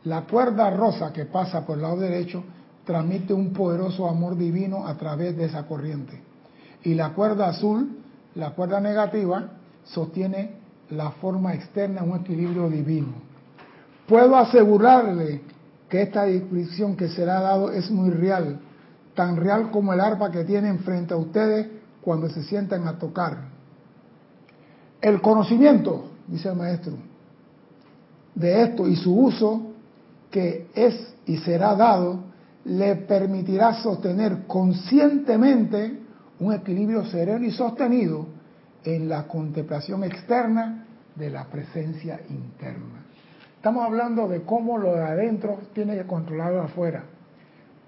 [0.04, 2.44] La cuerda rosa que pasa por el lado derecho
[2.86, 6.22] transmite un poderoso amor divino a través de esa corriente.
[6.84, 8.00] Y la cuerda azul,
[8.36, 9.50] la cuerda negativa,
[9.84, 13.14] sostiene la forma externa, un equilibrio divino.
[14.08, 15.42] Puedo asegurarle
[15.90, 18.60] que esta descripción que será dado es muy real,
[19.16, 21.68] tan real como el arpa que tienen frente a ustedes
[22.02, 23.50] cuando se sientan a tocar.
[25.02, 26.94] El conocimiento, dice el maestro,
[28.34, 29.72] de esto y su uso
[30.30, 32.20] que es y será dado,
[32.66, 36.00] le permitirá sostener conscientemente
[36.40, 38.35] un equilibrio sereno y sostenido
[38.86, 43.04] en la contemplación externa de la presencia interna.
[43.58, 47.04] Estamos hablando de cómo lo de adentro tiene que controlar lo de afuera.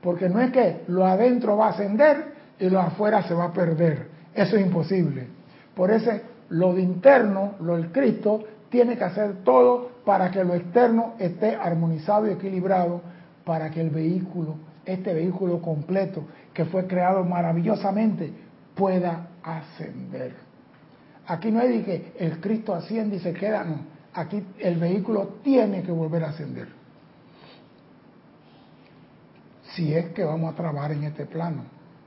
[0.02, 3.54] Porque no es que lo adentro va a ascender y lo afuera se va a
[3.54, 4.08] perder.
[4.34, 5.28] Eso es imposible.
[5.76, 6.12] Por eso
[6.50, 11.56] lo de interno, lo del Cristo, tiene que hacer todo para que lo externo esté
[11.56, 13.02] armonizado y equilibrado
[13.46, 14.56] para que el vehículo,
[14.86, 18.32] este vehículo completo que fue creado maravillosamente,
[18.74, 20.47] pueda ascender.
[21.28, 23.80] Aquí no de que el Cristo asciende y se queda, no.
[24.14, 26.70] Aquí el vehículo tiene que volver a ascender.
[29.76, 31.64] Si es que vamos a trabajar en este plano.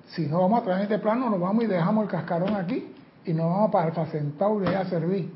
[0.08, 2.92] Si no vamos a trabajar en este plano, nos vamos y dejamos el cascarón aquí
[3.24, 5.30] y nos vamos para Alfa Centauri a servir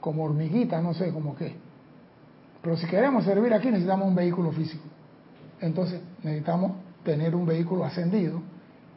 [0.00, 1.54] como hormiguita, no sé, como qué.
[2.62, 4.84] Pero si queremos servir aquí necesitamos un vehículo físico.
[5.60, 6.72] Entonces necesitamos
[7.04, 8.40] tener un vehículo ascendido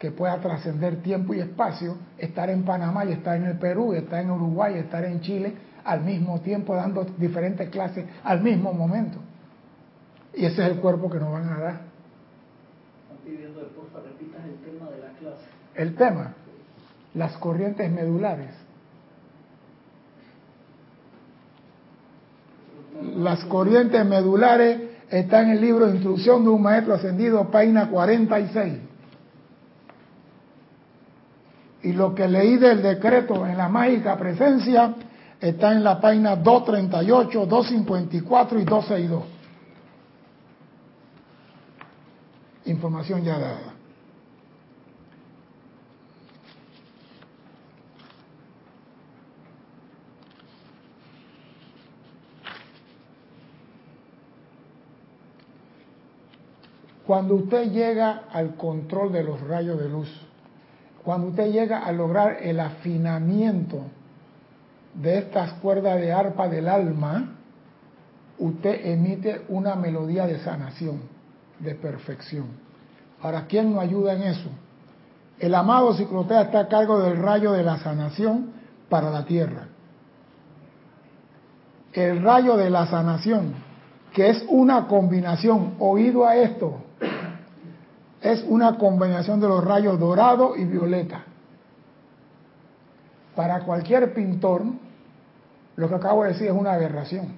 [0.02, 4.20] que pueda trascender tiempo y espacio, estar en Panamá y estar en el Perú, estar
[4.20, 9.20] en Uruguay, estar en Chile al mismo tiempo dando diferentes clases al mismo momento.
[10.34, 11.82] Y ese es el cuerpo que nos van a dar.
[13.04, 15.46] Están pidiendo de porfa repitas el tema de la clase.
[15.76, 16.34] El tema,
[17.14, 18.50] las corrientes medulares.
[23.18, 28.91] Las corrientes medulares están en el libro Instrucción de un Maestro Ascendido, página 46.
[31.84, 34.94] Y lo que leí del decreto en la mágica presencia
[35.40, 39.24] está en la página 238, 254 y 262.
[42.66, 43.74] Información ya dada.
[57.12, 60.08] Cuando usted llega al control de los rayos de luz,
[61.04, 63.82] cuando usted llega a lograr el afinamiento
[64.94, 67.36] de estas cuerdas de arpa del alma,
[68.38, 71.02] usted emite una melodía de sanación,
[71.60, 72.48] de perfección.
[73.22, 74.50] Ahora, ¿quién nos ayuda en eso?
[75.40, 78.52] El amado ciclotea está a cargo del rayo de la sanación
[78.90, 79.68] para la tierra.
[81.94, 83.56] El rayo de la sanación,
[84.14, 86.78] que es una combinación, oído a esto,
[88.22, 91.24] es una combinación de los rayos dorado y violeta.
[93.36, 94.64] Para cualquier pintor,
[95.76, 97.30] lo que acabo de decir es una aberración.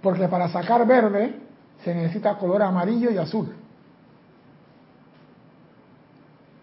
[0.00, 1.34] Porque para sacar verde
[1.82, 3.52] se necesita color amarillo y azul.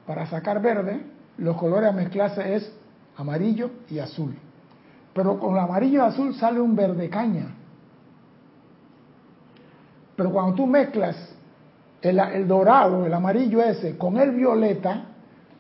[0.08, 1.02] Para sacar verde,
[1.38, 2.72] los colores a mezclarse es
[3.18, 4.36] amarillo y azul.
[5.14, 7.48] Pero con el amarillo y azul sale un verde caña.
[10.16, 11.34] Pero cuando tú mezclas
[12.04, 15.06] el, dorado, el amarillo ese, con el violeta,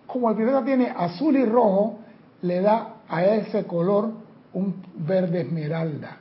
[0.06, 2.00] como el violeta tiene azul y rojo,
[2.42, 4.12] le da a ese color
[4.54, 6.18] un verde esmeralda.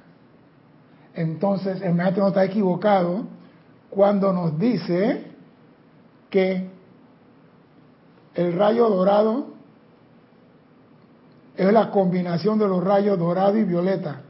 [1.15, 3.25] Entonces, el maestro no está equivocado
[3.91, 5.25] cuando nos dice
[6.31, 6.71] que
[8.35, 9.49] el rayo dorado
[11.57, 14.23] es la combinación de los rayos dorado y violeta.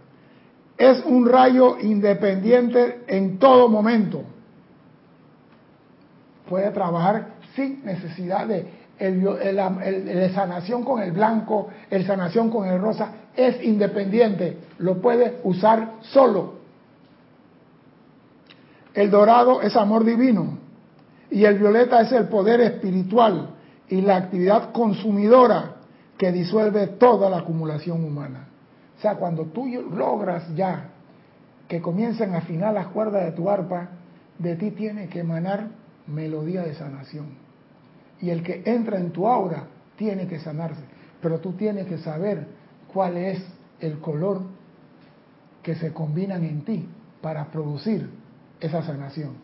[0.76, 4.24] Es un rayo independiente en todo momento.
[6.48, 12.68] Puede trabajar sin necesidad de el, el, el, sanación con el blanco, el sanación con
[12.68, 16.54] el rosa, es independiente, lo puede usar solo.
[18.94, 20.58] El dorado es amor divino
[21.30, 23.50] y el violeta es el poder espiritual
[23.88, 25.76] y la actividad consumidora
[26.18, 28.48] que disuelve toda la acumulación humana.
[28.98, 30.90] O sea, cuando tú logras ya
[31.66, 33.88] que comiencen a afinar las cuerdas de tu arpa,
[34.38, 35.68] de ti tiene que emanar
[36.06, 37.26] melodía de sanación.
[38.20, 40.82] Y el que entra en tu aura tiene que sanarse.
[41.20, 42.46] Pero tú tienes que saber
[42.92, 43.42] cuál es
[43.80, 44.42] el color
[45.62, 46.88] que se combinan en ti
[47.20, 48.10] para producir
[48.60, 49.34] esa sanación.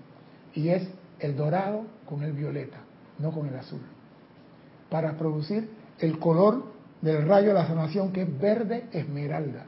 [0.55, 0.89] Y es
[1.21, 2.79] el dorado con el violeta,
[3.19, 3.81] no con el azul.
[4.91, 6.65] Para producir el color
[7.01, 9.67] del rayo de la sanación que es verde esmeralda.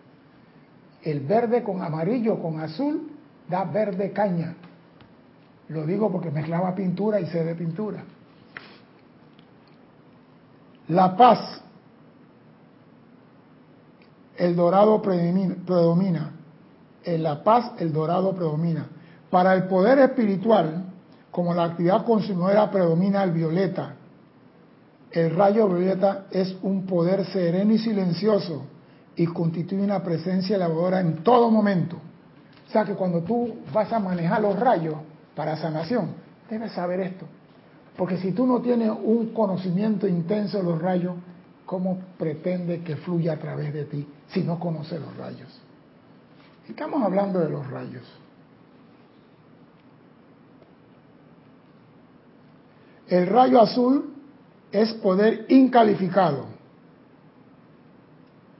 [1.03, 3.11] El verde con amarillo, con azul,
[3.49, 4.55] da verde caña.
[5.71, 8.03] Lo digo porque mezclaba pintura y sé de pintura.
[10.89, 11.63] La paz,
[14.37, 16.33] el dorado predomina.
[17.05, 18.89] En la paz el dorado predomina.
[19.31, 20.87] Para el poder espiritual,
[21.31, 23.95] como la actividad consumidora predomina el violeta,
[25.13, 28.65] el rayo violeta es un poder sereno y silencioso
[29.15, 31.97] y constituye una presencia elevadora en todo momento.
[32.69, 34.97] O sea que cuando tú vas a manejar los rayos
[35.35, 36.15] para sanación,
[36.49, 37.27] debes saber esto.
[37.97, 41.15] Porque si tú no tienes un conocimiento intenso de los rayos,
[41.67, 45.61] ¿cómo pretende que fluya a través de ti si no conoces los rayos?
[46.69, 48.05] Estamos hablando de los rayos.
[53.09, 54.15] El rayo azul
[54.71, 56.47] es poder incalificado.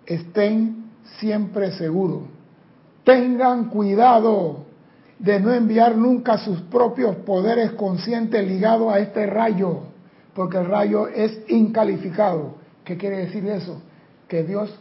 [0.07, 0.91] Estén
[1.21, 2.23] siempre seguros.
[3.05, 4.67] Tengan cuidado
[5.21, 9.81] de no enviar nunca sus propios poderes conscientes ligados a este rayo,
[10.35, 12.55] porque el rayo es incalificado.
[12.85, 13.83] ¿Qué quiere decir eso?
[14.29, 14.75] Que Dios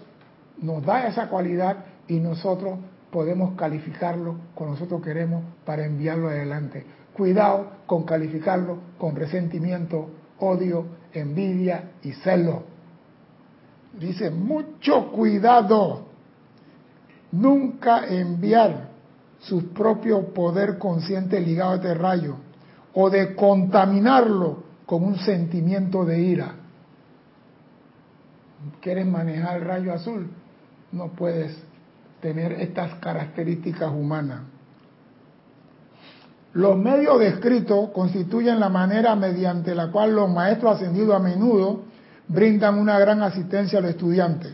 [0.62, 2.80] nos da esa cualidad y nosotros
[3.12, 6.86] podemos calificarlo como nosotros queremos para enviarlo adelante.
[7.14, 10.10] Cuidado con calificarlo con resentimiento,
[10.40, 12.64] odio, envidia y celo.
[14.00, 16.08] Dice, mucho cuidado.
[17.34, 18.89] Nunca enviar
[19.40, 22.36] su propio poder consciente ligado a este rayo
[22.94, 26.56] o de contaminarlo con un sentimiento de ira.
[28.82, 30.30] ¿Quieres manejar el rayo azul?
[30.92, 31.58] No puedes
[32.22, 34.42] tener estas características humanas.
[36.54, 41.84] Los medios descritos constituyen la manera mediante la cual los maestros ascendidos a menudo
[42.28, 44.54] brindan una gran asistencia a los estudiantes.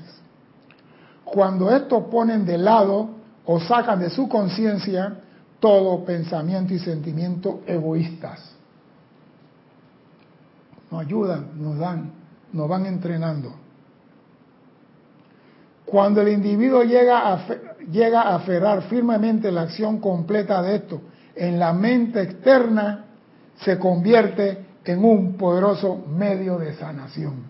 [1.24, 3.15] Cuando estos ponen de lado
[3.46, 5.20] o sacan de su conciencia
[5.60, 8.54] todo pensamiento y sentimiento egoístas.
[10.92, 12.12] Nos ayudan, nos dan,
[12.54, 13.54] nos van entrenando.
[15.86, 17.48] Cuando el individuo llega a,
[17.92, 21.02] llega a aferrar firmemente la acción completa de esto
[21.36, 23.06] en la mente externa,
[23.58, 27.44] se convierte en un poderoso medio de sanación.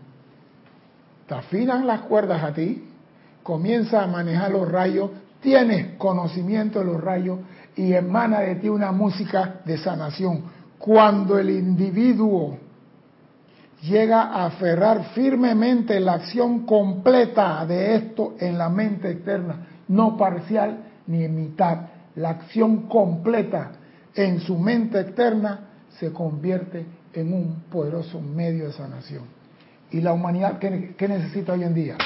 [1.27, 2.87] Te afinan las cuerdas a ti,
[3.43, 5.11] comienza a manejar los rayos,
[5.45, 7.39] tienes conocimiento de los rayos
[7.75, 10.41] y emana de ti una música de sanación.
[10.79, 12.57] Cuando el individuo
[13.83, 20.79] llega a aferrar firmemente la acción completa de esto en la mente externa, no parcial
[21.05, 21.77] ni en mitad,
[22.15, 23.73] la acción completa
[24.15, 25.59] en su mente externa
[25.99, 29.25] se convierte en un poderoso medio de sanación.
[29.91, 31.97] ¿Y la humanidad qué, necesita hoy en día?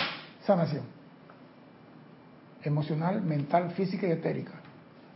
[0.45, 0.98] Sanación.
[2.63, 4.53] Emocional, mental, física y etérica.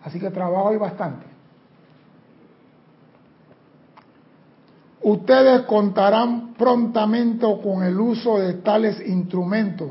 [0.04, 1.26] Así que trabajo hoy bastante.
[5.02, 9.90] Ustedes contarán prontamente con el uso de tales instrumentos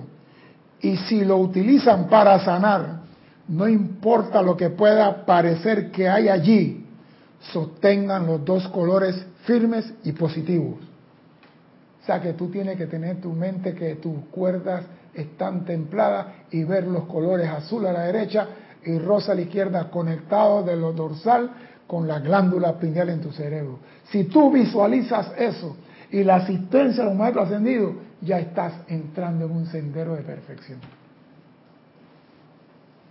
[0.80, 3.02] y si lo utilizan para sanar,
[3.46, 6.86] no importa lo que pueda parecer que hay allí,
[7.52, 10.76] sostengan los dos colores firmes y positivos.
[12.02, 14.84] O sea que tú tienes que tener tu mente que tus cuerdas
[15.14, 18.48] están templadas y ver los colores azul a la derecha
[18.84, 21.50] y rosa a la izquierda conectados de lo dorsal
[21.86, 23.78] con la glándula pineal en tu cerebro.
[24.10, 25.76] Si tú visualizas eso
[26.10, 30.78] y la asistencia a los maestros ascendidos, ya estás entrando en un sendero de perfección.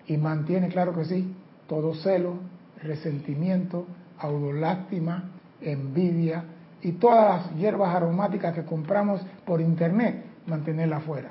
[0.07, 1.35] Y mantiene, claro que sí,
[1.67, 2.35] todo celo,
[2.81, 3.85] resentimiento,
[4.17, 5.29] audolástima,
[5.61, 6.43] envidia
[6.81, 11.29] y todas las hierbas aromáticas que compramos por internet, mantenerla fuera.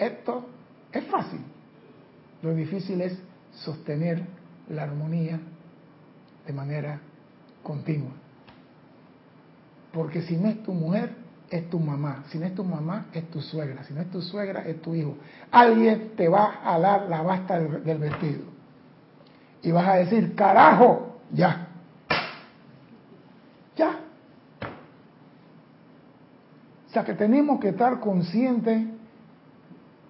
[0.00, 0.46] Esto
[0.90, 1.40] es fácil.
[2.40, 3.18] Lo difícil es
[3.52, 4.24] sostener
[4.70, 5.38] la armonía
[6.46, 7.00] de manera
[7.62, 8.12] continua.
[9.92, 11.12] Porque si no es tu mujer,
[11.50, 12.24] es tu mamá.
[12.30, 13.84] Si no es tu mamá, es tu suegra.
[13.84, 15.18] Si no es tu suegra, es tu hijo.
[15.50, 18.44] Alguien te va a dar la basta del, vestido.
[19.62, 21.68] Y vas a decir, carajo, ya.
[23.76, 24.00] Ya.
[26.88, 28.99] O sea que tenemos que estar conscientes.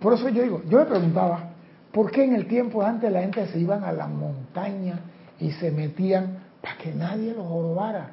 [0.00, 1.50] Por eso yo digo, yo me preguntaba,
[1.92, 5.00] ¿Por qué en el tiempo antes la gente se iban a la montaña
[5.40, 8.10] y se metían para que nadie los jorobara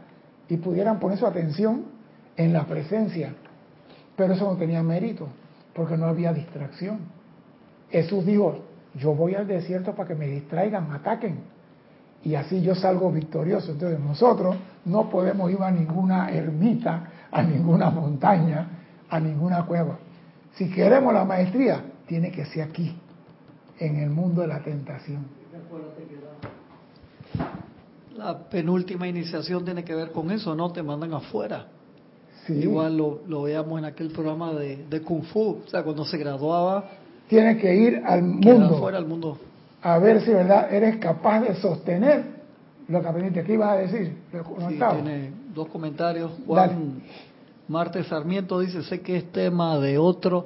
[0.49, 1.85] y pudieran poner su atención
[2.35, 3.35] en la presencia?
[4.15, 5.27] Pero eso no tenía mérito,
[5.75, 7.01] porque no había distracción.
[7.91, 8.63] Jesús dijo,
[8.95, 11.37] yo voy al desierto para que me distraigan, me ataquen.
[12.23, 13.73] Y así yo salgo victorioso.
[13.73, 18.67] Entonces nosotros no podemos ir a ninguna ermita, a ninguna montaña,
[19.07, 19.99] a ninguna cueva.
[20.57, 22.95] Si queremos la maestría, tiene que ser aquí,
[23.79, 25.27] en el mundo de la tentación.
[28.15, 31.67] La penúltima iniciación tiene que ver con eso, no te mandan afuera.
[32.49, 36.89] Igual lo, veamos en aquel programa de, Kung Fu, o sea, cuando se graduaba.
[37.27, 39.37] Tiene que ir al mundo, al mundo.
[39.83, 42.23] A ver si verdad eres capaz de sostener
[42.87, 43.43] lo que aprendiste.
[43.43, 44.17] ¿Qué ibas a decir?
[44.31, 46.31] Sí, tiene dos comentarios.
[46.47, 47.01] Juan
[47.67, 50.45] Marte Sarmiento dice, sé que es tema de otro,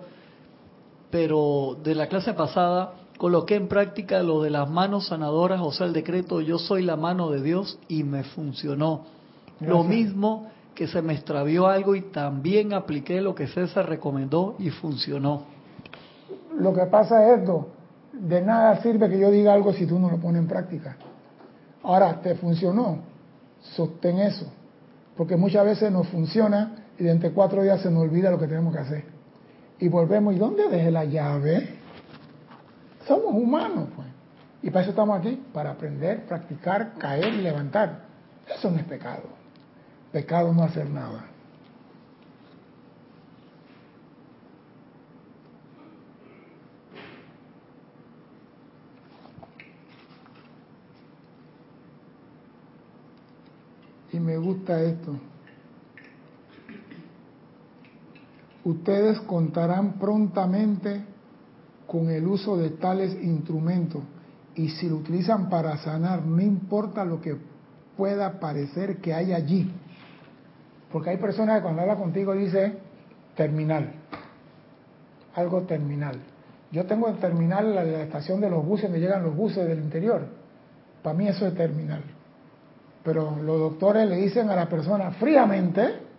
[1.11, 5.85] pero de la clase pasada coloqué en práctica lo de las manos sanadoras, o sea,
[5.85, 9.05] el decreto yo soy la mano de Dios y me funcionó.
[9.59, 14.71] Lo mismo que se me extravió algo y también apliqué lo que César recomendó y
[14.71, 15.43] funcionó.
[16.57, 17.67] Lo que pasa es esto,
[18.11, 20.97] de nada sirve que yo diga algo si tú no lo pones en práctica.
[21.83, 22.99] Ahora, ¿te funcionó?
[23.61, 24.47] Sostén eso.
[25.15, 28.45] Porque muchas veces nos funciona y dentro de cuatro días se nos olvida lo que
[28.45, 29.03] tenemos que hacer.
[29.79, 31.79] Y volvemos, ¿y dónde dejé la llave?
[33.07, 34.07] Somos humanos, pues.
[34.61, 38.03] Y para eso estamos aquí, para aprender, practicar, caer levantar.
[38.55, 39.23] Eso no es pecado.
[40.11, 41.25] Pecado no hacer nada.
[54.13, 55.30] Y me gusta esto.
[58.63, 61.03] Ustedes contarán prontamente
[61.87, 64.01] con el uso de tales instrumentos
[64.55, 67.35] y si lo utilizan para sanar, no importa lo que
[67.97, 69.71] pueda parecer que hay allí.
[70.91, 72.77] Porque hay personas que cuando habla contigo dice
[73.35, 73.93] terminal,
[75.35, 76.19] algo terminal.
[76.71, 79.79] Yo tengo el terminal, la, la estación de los buses, me llegan los buses del
[79.79, 80.25] interior.
[81.01, 82.03] Para mí eso es terminal.
[83.03, 86.10] Pero los doctores le dicen a la persona fríamente,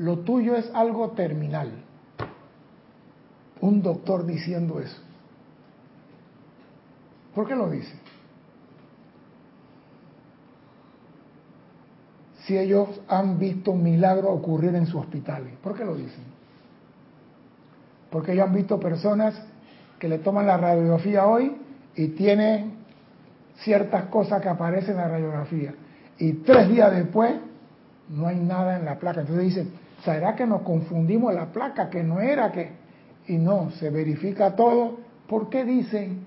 [0.00, 1.72] lo tuyo es algo terminal.
[3.60, 4.96] Un doctor diciendo eso.
[7.34, 7.92] ¿Por qué lo dice?
[12.44, 16.24] Si ellos han visto milagros ocurrir en sus hospitales, ¿por qué lo dicen?
[18.10, 19.40] Porque ellos han visto personas
[19.98, 21.58] que le toman la radiografía hoy
[21.94, 22.72] y tienen
[23.56, 25.74] ciertas cosas que aparecen en la radiografía
[26.18, 27.34] y tres días después
[28.08, 29.20] no hay nada en la placa.
[29.20, 32.72] Entonces dicen, ¿será que nos confundimos la placa que no era que?
[33.26, 34.98] Y no, se verifica todo.
[35.28, 36.24] ¿Por qué dicen,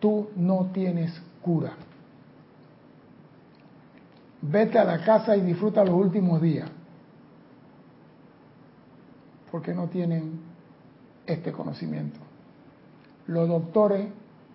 [0.00, 1.12] tú no tienes
[1.42, 1.72] cura?
[4.42, 6.70] Vete a la casa y disfruta los últimos días.
[9.50, 10.40] Porque no tienen
[11.26, 12.18] este conocimiento.
[13.26, 14.08] Los doctores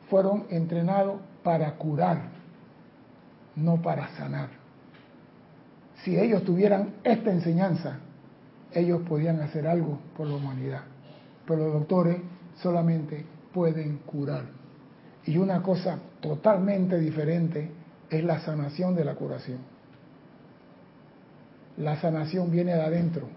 [0.10, 2.30] fueron entrenados para curar,
[3.56, 4.66] no para sanar
[6.06, 7.98] si ellos tuvieran esta enseñanza,
[8.76, 10.82] ellos podían hacer algo por la humanidad.
[11.48, 12.18] Pero los doctores
[12.62, 14.44] solamente pueden curar.
[15.26, 17.72] Y una cosa totalmente diferente
[18.10, 19.60] es la sanación de la curación.
[21.78, 23.28] La sanación viene de adentro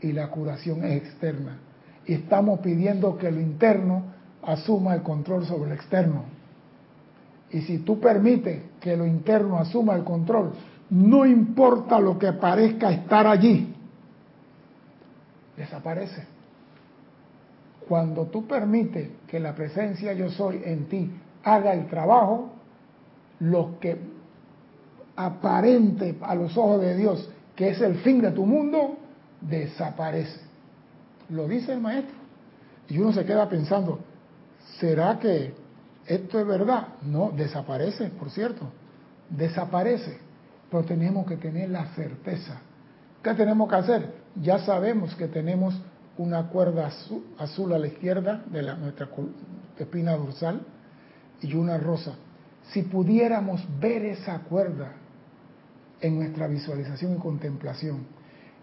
[0.00, 1.58] y la curación es externa.
[2.06, 6.24] Y estamos pidiendo que lo interno asuma el control sobre el externo.
[7.50, 10.52] Y si tú permites que lo interno asuma el control
[10.90, 13.74] no importa lo que parezca estar allí,
[15.56, 16.24] desaparece.
[17.88, 21.10] Cuando tú permites que la presencia yo soy en ti
[21.44, 22.50] haga el trabajo,
[23.40, 23.96] lo que
[25.14, 28.98] aparente a los ojos de Dios que es el fin de tu mundo,
[29.40, 30.40] desaparece.
[31.30, 32.14] Lo dice el maestro.
[32.88, 33.98] Y uno se queda pensando,
[34.78, 35.54] ¿será que
[36.06, 36.88] esto es verdad?
[37.02, 38.68] No, desaparece, por cierto.
[39.30, 40.18] Desaparece.
[40.70, 42.60] Pero tenemos que tener la certeza.
[43.22, 44.25] ¿Qué tenemos que hacer?
[44.42, 45.80] Ya sabemos que tenemos
[46.18, 46.90] una cuerda
[47.38, 49.08] azul, a la izquierda de la, nuestra
[49.78, 50.60] espina dorsal
[51.40, 52.14] y una rosa.
[52.72, 54.92] Si pudiéramos ver esa cuerda
[56.00, 58.06] en nuestra visualización y contemplación,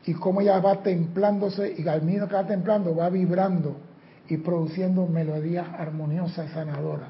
[0.05, 3.77] y cómo ella va templándose, y al mismo que va templando, va vibrando
[4.27, 7.09] y produciendo melodías armoniosas y sanadoras.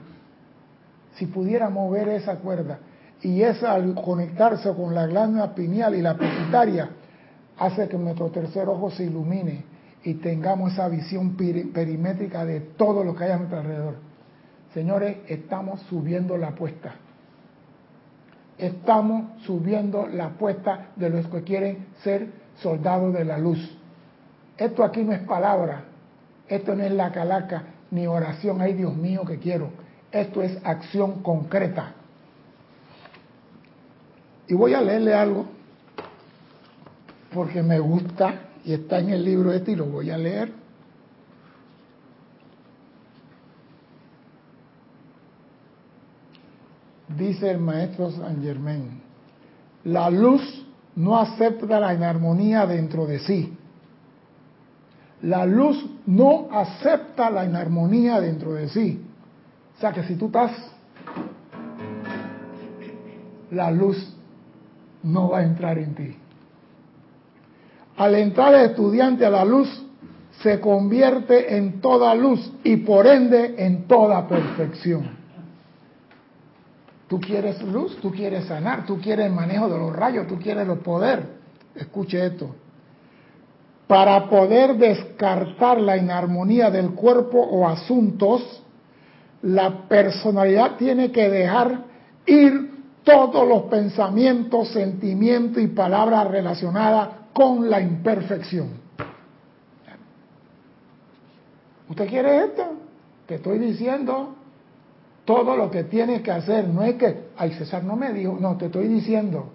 [1.16, 2.80] Si pudiéramos ver esa cuerda,
[3.22, 6.90] y esa al conectarse con la glándula pineal y la pituitaria
[7.58, 9.64] hace que nuestro tercer ojo se ilumine
[10.04, 13.96] y tengamos esa visión perimétrica de todo lo que hay a nuestro alrededor.
[14.74, 16.96] Señores, estamos subiendo la apuesta.
[18.58, 22.28] Estamos subiendo la apuesta de los que quieren ser
[22.58, 23.78] soldados de la luz.
[24.58, 25.86] Esto aquí no es palabra,
[26.48, 29.70] esto no es la calaca ni oración, ay Dios mío que quiero.
[30.12, 31.94] Esto es acción concreta.
[34.48, 35.46] Y voy a leerle algo
[37.34, 40.52] porque me gusta y está en el libro este y lo voy a leer.
[47.18, 49.02] Dice el maestro San Germain,
[49.84, 50.66] la luz
[50.96, 53.58] no acepta la inarmonía dentro de sí.
[55.22, 59.02] La luz no acepta la inarmonía dentro de sí.
[59.78, 60.52] O sea que si tú estás,
[63.52, 64.16] la luz
[65.04, 66.18] no va a entrar en ti.
[67.98, 69.70] Al entrar el estudiante a la luz,
[70.42, 75.24] se convierte en toda luz y por ende en toda perfección.
[77.08, 80.68] Tú quieres luz, tú quieres sanar, tú quieres el manejo de los rayos, tú quieres
[80.68, 81.24] el poder.
[81.76, 82.56] Escuche esto.
[83.88, 88.64] Para poder descartar la inarmonía del cuerpo o asuntos,
[89.44, 91.84] la personalidad tiene que dejar
[92.26, 92.72] ir
[93.04, 98.84] todos los pensamientos, sentimientos y palabras relacionadas con la imperfección.
[101.90, 102.64] ¿Usted quiere esto?
[103.28, 104.36] Te estoy diciendo
[105.26, 106.68] todo lo que tiene que hacer.
[106.68, 109.52] No es que, ay César no me dijo, no, te estoy diciendo.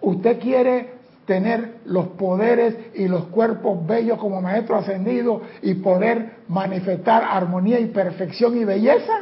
[0.00, 0.96] Usted quiere
[1.26, 7.86] tener los poderes y los cuerpos bellos como maestro ascendido y poder manifestar armonía y
[7.86, 9.12] perfección y belleza?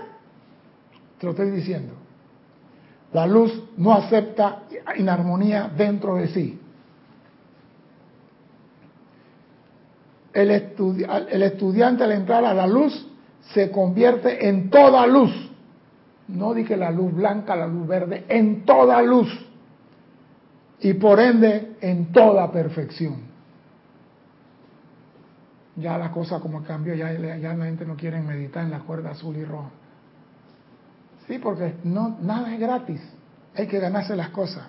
[1.18, 1.94] Te lo estoy diciendo.
[3.12, 4.62] La luz no acepta
[4.96, 6.60] inarmonía dentro de sí.
[10.34, 13.08] El, el estudiante al entrar a la luz
[13.52, 15.30] se convierte en toda luz.
[16.28, 19.28] No dije la luz blanca, la luz verde, en toda luz.
[20.80, 23.22] Y por ende, en toda perfección.
[25.76, 29.10] Ya la cosa como cambió, ya, ya la gente no quiere meditar en la cuerda
[29.10, 29.70] azul y roja.
[31.26, 33.00] Sí, porque no, nada es gratis.
[33.54, 34.66] Hay que ganarse las cosas.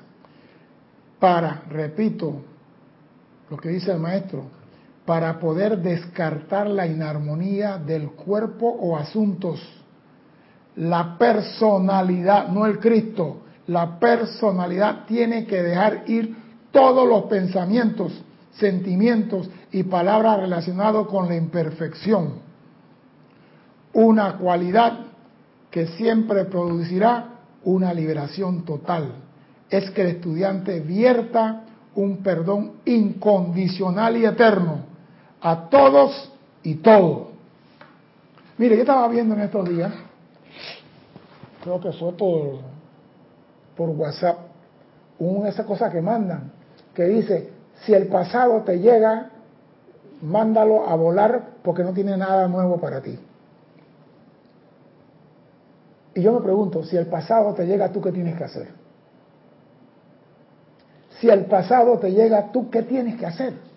[1.19, 2.41] Para, repito,
[3.49, 4.45] lo que dice el maestro,
[5.05, 9.61] para poder descartar la inarmonía del cuerpo o asuntos.
[10.75, 16.35] La personalidad, no el Cristo, la personalidad tiene que dejar ir
[16.71, 18.11] todos los pensamientos,
[18.57, 22.45] sentimientos y palabras relacionados con la imperfección.
[23.93, 24.99] Una cualidad
[25.69, 27.29] que siempre producirá
[27.63, 29.13] una liberación total.
[29.69, 31.63] Es que el estudiante vierta
[31.95, 34.94] un perdón incondicional y eterno
[35.45, 36.31] a todos
[36.63, 37.27] y todo.
[38.57, 39.93] Mire, yo estaba viendo en estos días,
[41.61, 42.61] creo que fue por,
[43.77, 44.39] por WhatsApp,
[45.19, 46.51] una esa cosa que mandan,
[46.95, 47.51] que dice,
[47.83, 49.29] si el pasado te llega,
[50.23, 53.19] mándalo a volar porque no tiene nada nuevo para ti.
[56.15, 58.69] Y yo me pregunto, si el pasado te llega, ¿tú qué tienes que hacer?
[61.19, 63.74] Si el pasado te llega, ¿tú qué tienes que hacer?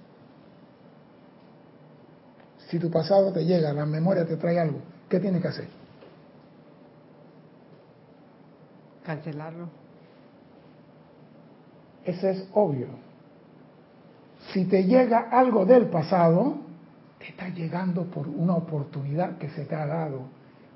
[2.69, 5.69] Si tu pasado te llega, la memoria te trae algo, ¿qué tienes que hacer?
[9.05, 9.69] Cancelarlo.
[12.05, 12.89] Eso es obvio.
[14.53, 16.59] Si te llega algo del pasado,
[17.19, 20.21] te está llegando por una oportunidad que se te ha dado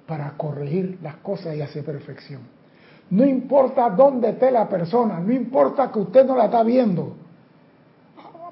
[0.07, 2.41] para corregir las cosas y hacer perfección.
[3.11, 7.17] No importa dónde esté la persona, no importa que usted no la está viendo.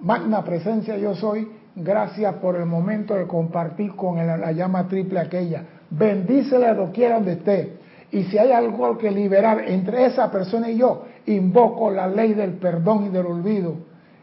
[0.01, 5.65] Magna presencia yo soy, gracias por el momento de compartir con la llama triple aquella.
[5.91, 7.81] Bendícele quiera donde esté.
[8.13, 12.55] Y si hay algo que liberar entre esa persona y yo, invoco la ley del
[12.55, 13.75] perdón y del olvido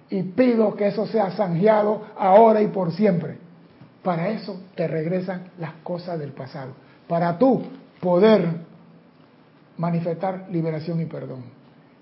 [0.10, 3.38] y pido que eso sea zanjeado ahora y por siempre.
[4.04, 6.72] Para eso te regresan las cosas del pasado
[7.08, 7.64] para tú
[8.02, 8.46] poder
[9.78, 11.44] manifestar liberación y perdón.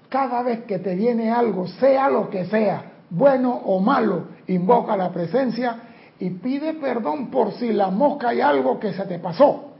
[0.09, 5.11] Cada vez que te viene algo, sea lo que sea, bueno o malo, invoca la
[5.11, 5.77] presencia
[6.19, 9.73] y pide perdón por si la mosca hay algo que se te pasó.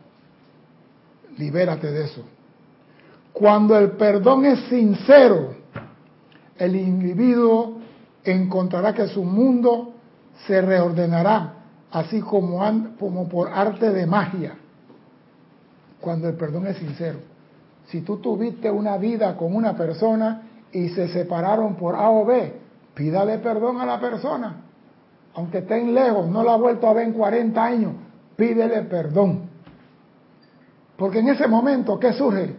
[1.38, 2.24] Libérate de eso.
[3.34, 5.55] Cuando el perdón es sincero,
[6.57, 7.80] el individuo
[8.24, 9.93] encontrará que su mundo
[10.47, 11.53] se reordenará,
[11.91, 12.61] así como,
[12.97, 14.55] como por arte de magia
[16.05, 17.18] cuando el perdón es sincero.
[17.88, 22.53] Si tú tuviste una vida con una persona y se separaron por A o B,
[22.95, 24.55] pídale perdón a la persona.
[25.35, 27.93] Aunque estén lejos, no la ha vuelto a ver en 40 años,
[28.35, 29.49] pídele perdón.
[30.97, 32.55] Porque en ese momento, ¿qué surge?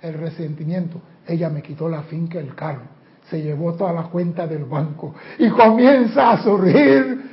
[0.00, 1.00] El resentimiento.
[1.26, 2.82] Ella me quitó la finca, el carro,
[3.28, 7.28] se llevó toda la cuenta del banco y comienza a surgir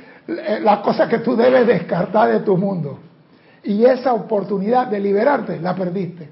[0.62, 2.98] la cosa que tú debes descartar de tu mundo
[3.62, 6.30] y esa oportunidad de liberarte la perdiste.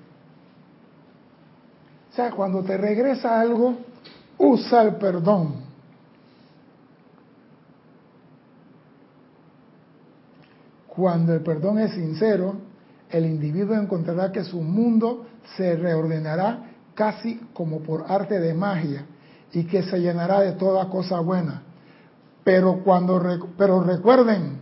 [2.10, 3.74] O sea, cuando te regresa algo,
[4.38, 5.63] usa el perdón.
[10.96, 12.56] Cuando el perdón es sincero,
[13.10, 15.26] el individuo encontrará que su mundo
[15.56, 19.04] se reordenará casi como por arte de magia
[19.52, 21.62] y que se llenará de toda cosa buena.
[22.44, 23.22] Pero cuando
[23.56, 24.60] pero recuerden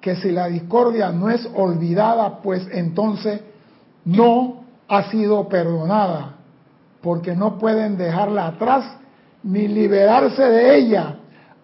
[0.00, 3.40] que si la discordia no es olvidada, pues entonces
[4.04, 6.36] no ha sido perdonada,
[7.02, 8.84] porque no pueden dejarla atrás
[9.42, 11.16] ni liberarse de ella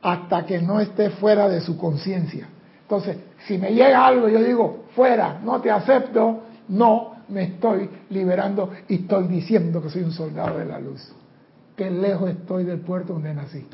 [0.02, 2.48] hasta que no esté fuera de su conciencia.
[2.82, 8.70] Entonces, si me llega algo, yo digo, fuera, no te acepto, no me estoy liberando
[8.88, 11.12] y estoy diciendo que soy un soldado de la luz.
[11.76, 13.66] Qué lejos estoy del puerto donde nací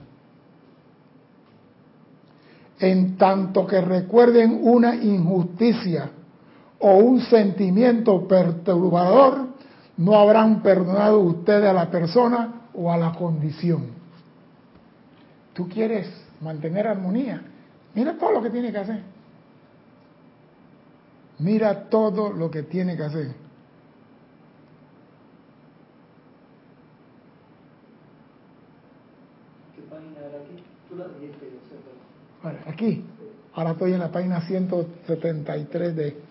[2.81, 6.11] en tanto que recuerden una injusticia
[6.79, 9.49] o un sentimiento perturbador,
[9.99, 13.89] no habrán perdonado ustedes a la persona o a la condición.
[15.53, 16.09] Tú quieres
[16.41, 17.43] mantener armonía.
[17.95, 19.03] Mira todo lo que tiene que hacer.
[21.41, 23.35] Mira todo lo que tiene que hacer.
[29.75, 30.63] ¿Qué página era aquí?
[30.89, 31.61] Tú la dijiste, yo
[32.51, 33.05] sé, aquí.
[33.55, 36.23] Ahora estoy en la página 173 de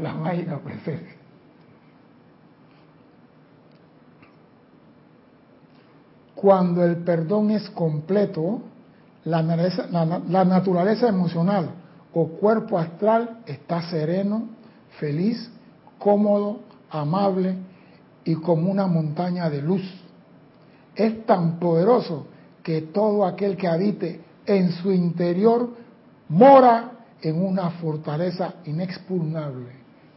[0.00, 1.14] la mágica presencia.
[6.34, 8.62] Cuando el perdón es completo,
[9.24, 11.70] la naturaleza, emocional
[12.12, 14.55] o cuerpo astral está sereno,
[14.98, 15.50] feliz,
[15.98, 17.56] cómodo, amable
[18.24, 19.82] y como una montaña de luz.
[20.94, 22.26] Es tan poderoso
[22.62, 25.70] que todo aquel que habite en su interior
[26.28, 26.92] mora
[27.22, 29.70] en una fortaleza inexpugnable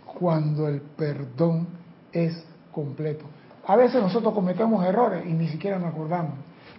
[0.05, 1.67] cuando el perdón
[2.11, 3.25] es completo.
[3.67, 6.33] A veces nosotros cometemos errores y ni siquiera nos acordamos.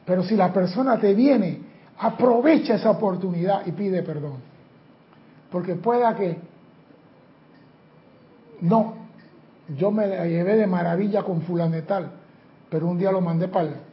[0.05, 1.61] Pero si la persona te viene,
[1.99, 4.39] aprovecha esa oportunidad y pide perdón.
[5.51, 6.39] Porque pueda que,
[8.61, 8.95] no,
[9.77, 12.13] yo me la llevé de maravilla con fulanetal,
[12.69, 13.91] pero un día lo mandé para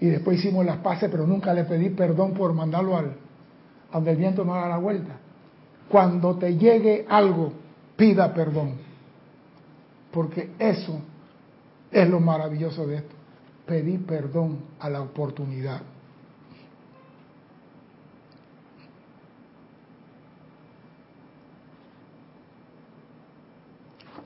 [0.00, 3.12] y después hicimos las paces, pero nunca le pedí perdón por mandarlo al,
[3.92, 5.16] donde el viento no haga la vuelta.
[5.90, 7.52] Cuando te llegue algo,
[7.96, 8.76] pida perdón.
[10.10, 11.00] Porque eso
[11.90, 13.14] es lo maravilloso de esto.
[13.66, 15.82] Pedir perdón a la oportunidad.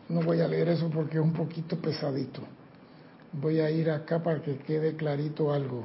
[0.09, 2.42] No voy a leer eso porque es un poquito pesadito.
[3.32, 5.84] Voy a ir acá para que quede clarito algo.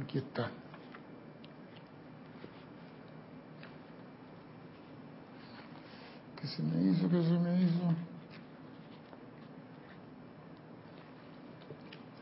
[0.00, 0.50] Aquí está.
[6.40, 7.08] ¿Qué se me hizo?
[7.08, 7.94] ¿Qué se me hizo?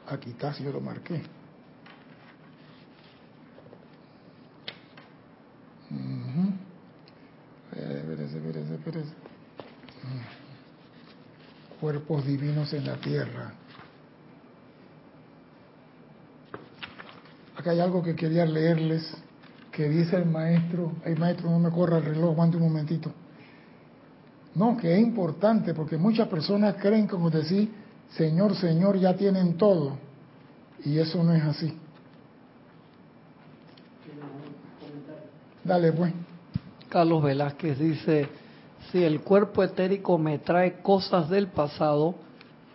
[0.08, 1.22] Aquí está, si yo lo marqué.
[12.06, 13.54] Cuerpos divinos en la tierra.
[17.56, 19.10] Acá hay algo que quería leerles,
[19.72, 23.10] que dice el maestro, el maestro no me corra el reloj, aguante un momentito.
[24.54, 27.70] No, que es importante porque muchas personas creen, como decir,
[28.10, 29.96] Señor, Señor, ya tienen todo.
[30.84, 31.74] Y eso no es así.
[35.64, 36.12] Dale, pues.
[36.90, 38.28] Carlos Velázquez dice,
[38.90, 42.14] si el cuerpo etérico me trae cosas del pasado,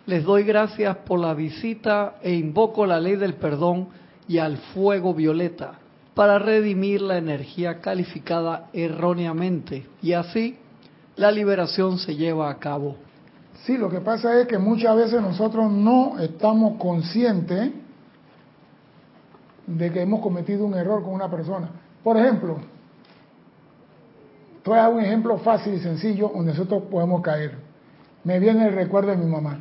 [0.05, 3.89] les doy gracias por la visita e invoco la ley del perdón
[4.27, 5.73] y al fuego violeta
[6.13, 10.57] para redimir la energía calificada erróneamente y así
[11.15, 12.95] la liberación se lleva a cabo.
[13.65, 17.71] Sí, lo que pasa es que muchas veces nosotros no estamos conscientes
[19.67, 21.69] de que hemos cometido un error con una persona.
[22.03, 22.57] Por ejemplo,
[24.65, 27.57] voy a dar un ejemplo fácil y sencillo donde nosotros podemos caer.
[28.23, 29.59] Me viene el recuerdo de mi mamá.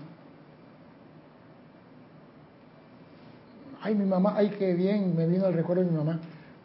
[3.80, 6.18] Ay, mi mamá, ay, qué bien, me vino el recuerdo de mi mamá.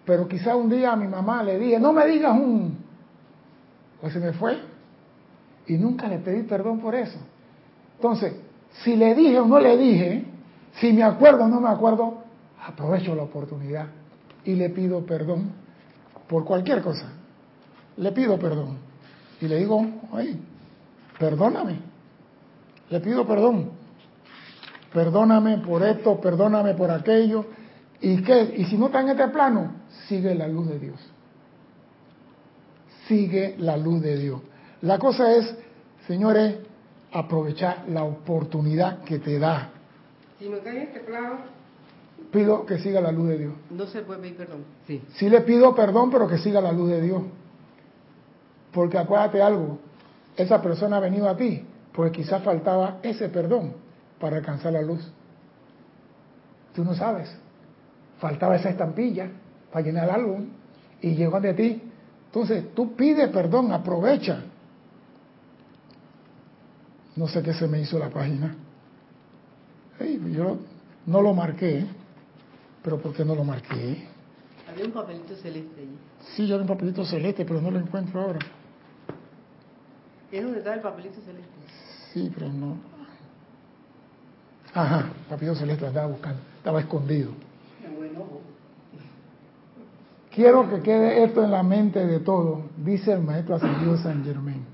[0.06, 2.78] Pero quizá un día a mi mamá le dije, no me digas un...
[4.02, 4.58] Pues se me fue
[5.68, 7.18] y nunca le pedí perdón por eso.
[7.96, 8.34] Entonces,
[8.84, 10.26] si le dije o no le dije,
[10.74, 12.24] si me acuerdo o no me acuerdo,
[12.66, 13.88] aprovecho la oportunidad
[14.44, 15.52] y le pido perdón
[16.28, 17.14] por cualquier cosa.
[17.98, 18.78] Le pido perdón.
[19.42, 20.38] Y le digo, oye,
[21.20, 21.80] perdóname.
[22.90, 23.72] Le pido perdón.
[24.94, 27.46] Perdóname por esto, perdóname por aquello.
[28.00, 28.54] ¿Y qué?
[28.58, 29.72] Y si no está en este plano,
[30.08, 31.00] sigue la luz de Dios.
[33.08, 34.42] Sigue la luz de Dios.
[34.82, 35.56] La cosa es,
[36.08, 36.58] señores,
[37.12, 39.72] aprovechar la oportunidad que te da.
[40.40, 41.38] Si no está en este plano,
[42.32, 43.54] pido que siga la luz de Dios.
[43.70, 44.66] No se puede pedir perdón.
[44.88, 45.02] Sí.
[45.16, 47.24] Sí le pido perdón, pero que siga la luz de Dios.
[48.74, 49.80] Porque acuérdate algo,
[50.36, 51.64] esa persona ha venido a ti,
[51.94, 53.74] porque quizás faltaba ese perdón
[54.20, 55.12] para alcanzar la luz.
[56.74, 57.30] Tú no sabes.
[58.20, 59.30] Faltaba esa estampilla
[59.72, 60.40] para llenar algo
[61.02, 61.82] y llegó de ti.
[62.28, 64.42] Entonces, tú pide perdón, aprovecha.
[67.16, 68.56] No sé qué se me hizo la página.
[70.00, 70.58] yo
[71.06, 71.86] no lo marqué,
[72.82, 74.08] pero ¿por qué no lo marqué?
[74.68, 75.98] Había un papelito celeste allí.
[76.36, 78.40] Sí, yo había un papelito celeste, pero no lo encuentro ahora.
[80.34, 81.52] ¿Es donde está el papelito celeste?
[82.12, 82.76] Sí, pero no.
[84.74, 86.42] Ajá, papelito celeste lo estaba buscando.
[86.58, 87.32] Estaba escondido.
[87.96, 88.26] Bueno.
[90.32, 94.66] Quiero que quede esto en la mente de todos, dice el maestro ascendido San Germain.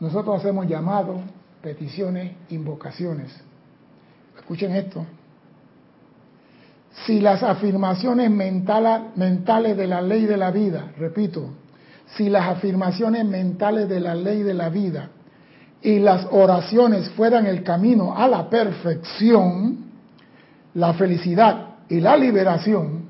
[0.00, 1.20] Nosotros hacemos llamados,
[1.60, 3.38] peticiones, invocaciones.
[4.38, 5.04] Escuchen esto.
[7.04, 11.50] Si las afirmaciones mentales de la ley de la vida, repito,
[12.14, 15.10] si las afirmaciones mentales de la ley de la vida
[15.82, 19.86] y las oraciones fueran el camino a la perfección,
[20.74, 23.06] la felicidad y la liberación,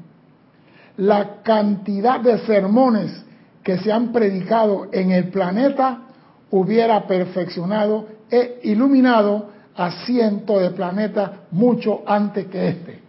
[0.97, 3.25] la cantidad de sermones
[3.63, 6.03] que se han predicado en el planeta
[6.51, 13.01] hubiera perfeccionado e iluminado a cientos de planetas mucho antes que este.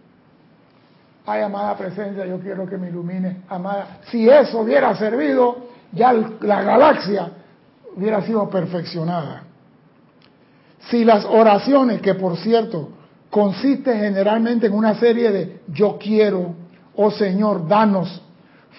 [1.26, 3.98] Ay, amada presencia, yo quiero que me ilumine, amada.
[4.10, 7.30] Si eso hubiera servido, ya la galaxia
[7.96, 9.42] hubiera sido perfeccionada.
[10.90, 12.90] Si las oraciones, que por cierto
[13.30, 16.54] consisten generalmente en una serie de yo quiero,
[16.96, 18.22] oh Señor, danos,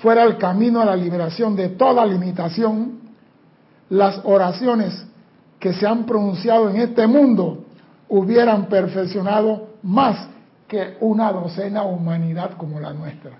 [0.02, 3.00] fuera el camino a la liberación de toda limitación,
[3.90, 5.06] las oraciones
[5.60, 7.66] que se han pronunciado en este mundo
[8.08, 10.28] hubieran perfeccionado más
[10.68, 13.32] que una docena humanidad como la nuestra.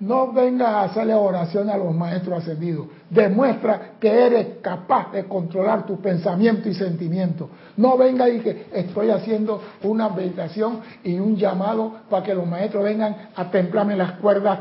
[0.00, 2.86] No vengas a hacerle oración a los maestros ascendidos.
[3.10, 7.50] Demuestra que eres capaz de controlar tu pensamiento y sentimiento.
[7.76, 12.82] No venga y que estoy haciendo una meditación y un llamado para que los maestros
[12.82, 14.58] vengan a templarme las cuerdas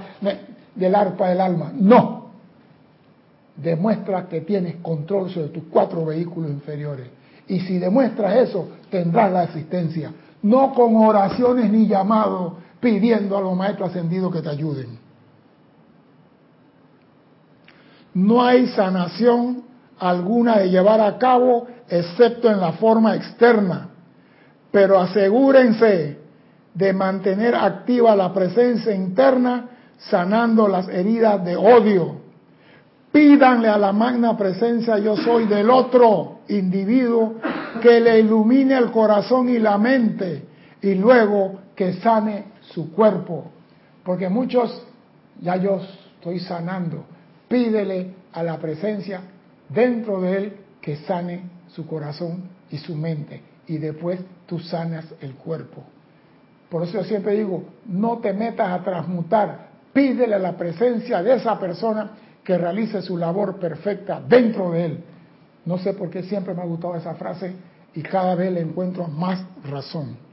[0.75, 1.71] del arpa del alma.
[1.73, 2.31] No.
[3.55, 7.07] Demuestra que tienes control sobre tus cuatro vehículos inferiores.
[7.47, 10.11] Y si demuestras eso, tendrás la asistencia.
[10.41, 14.98] No con oraciones ni llamados pidiendo a los maestros ascendidos que te ayuden.
[18.25, 19.63] No hay sanación
[19.99, 23.89] alguna de llevar a cabo excepto en la forma externa.
[24.71, 26.19] Pero asegúrense
[26.73, 32.19] de mantener activa la presencia interna sanando las heridas de odio.
[33.11, 37.35] Pídanle a la magna presencia yo soy del otro individuo
[37.81, 40.45] que le ilumine el corazón y la mente
[40.81, 43.51] y luego que sane su cuerpo.
[44.03, 44.83] Porque muchos,
[45.41, 45.81] ya yo
[46.15, 47.05] estoy sanando,
[47.49, 49.21] pídele a la presencia
[49.67, 55.35] dentro de él que sane su corazón y su mente y después tú sanas el
[55.35, 55.83] cuerpo.
[56.69, 61.35] Por eso yo siempre digo, no te metas a transmutar, pídele a la presencia de
[61.35, 62.11] esa persona
[62.43, 65.03] que realice su labor perfecta dentro de él.
[65.65, 67.53] No sé por qué siempre me ha gustado esa frase
[67.93, 70.28] y cada vez le encuentro más razón.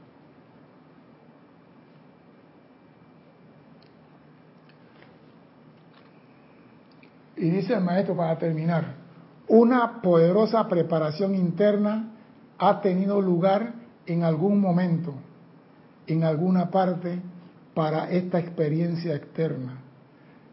[7.37, 8.95] Y dice el maestro para terminar,
[9.47, 12.11] una poderosa preparación interna
[12.57, 13.73] ha tenido lugar
[14.05, 15.13] en algún momento,
[16.07, 17.19] en alguna parte,
[17.73, 19.81] para esta experiencia externa.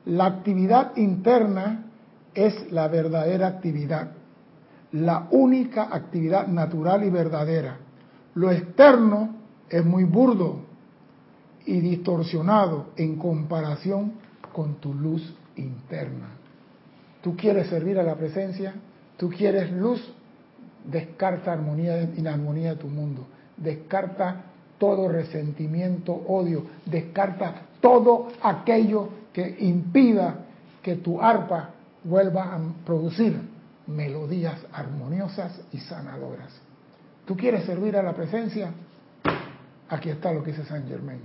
[0.05, 1.87] La actividad interna
[2.35, 4.13] es la verdadera actividad,
[4.93, 7.79] la única actividad natural y verdadera.
[8.35, 9.37] Lo externo
[9.71, 10.61] es muy burdo
[11.65, 14.13] y distorsionado en comparación
[14.53, 16.44] con tu luz interna.
[17.25, 18.75] Tú quieres servir a la presencia,
[19.17, 20.13] tú quieres luz,
[20.85, 24.43] descarta armonía, inarmonía de tu mundo, descarta
[24.77, 30.41] todo resentimiento, odio, descarta todo aquello que impida
[30.83, 31.71] que tu arpa
[32.05, 33.41] vuelva a producir
[33.87, 36.53] melodías armoniosas y sanadoras.
[37.25, 38.71] ¿Tú quieres servir a la presencia?
[39.89, 41.23] Aquí está lo que dice San Germain.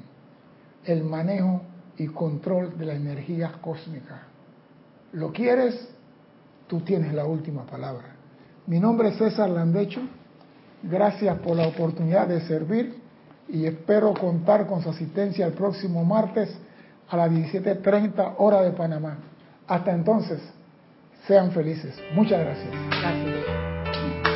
[0.86, 1.62] El manejo
[1.98, 4.29] y control de la energía cósmica
[5.14, 5.90] lo quieres,
[6.68, 8.16] tú tienes la última palabra.
[8.68, 10.02] Mi nombre es César Landecho.
[10.84, 12.96] Gracias por la oportunidad de servir
[13.48, 16.50] y espero contar con su asistencia el próximo martes
[17.10, 19.18] a las 17.30 hora de Panamá.
[19.68, 20.40] Hasta entonces,
[21.28, 21.96] sean felices.
[22.14, 22.70] Muchas gracias.
[23.02, 24.29] Gracias.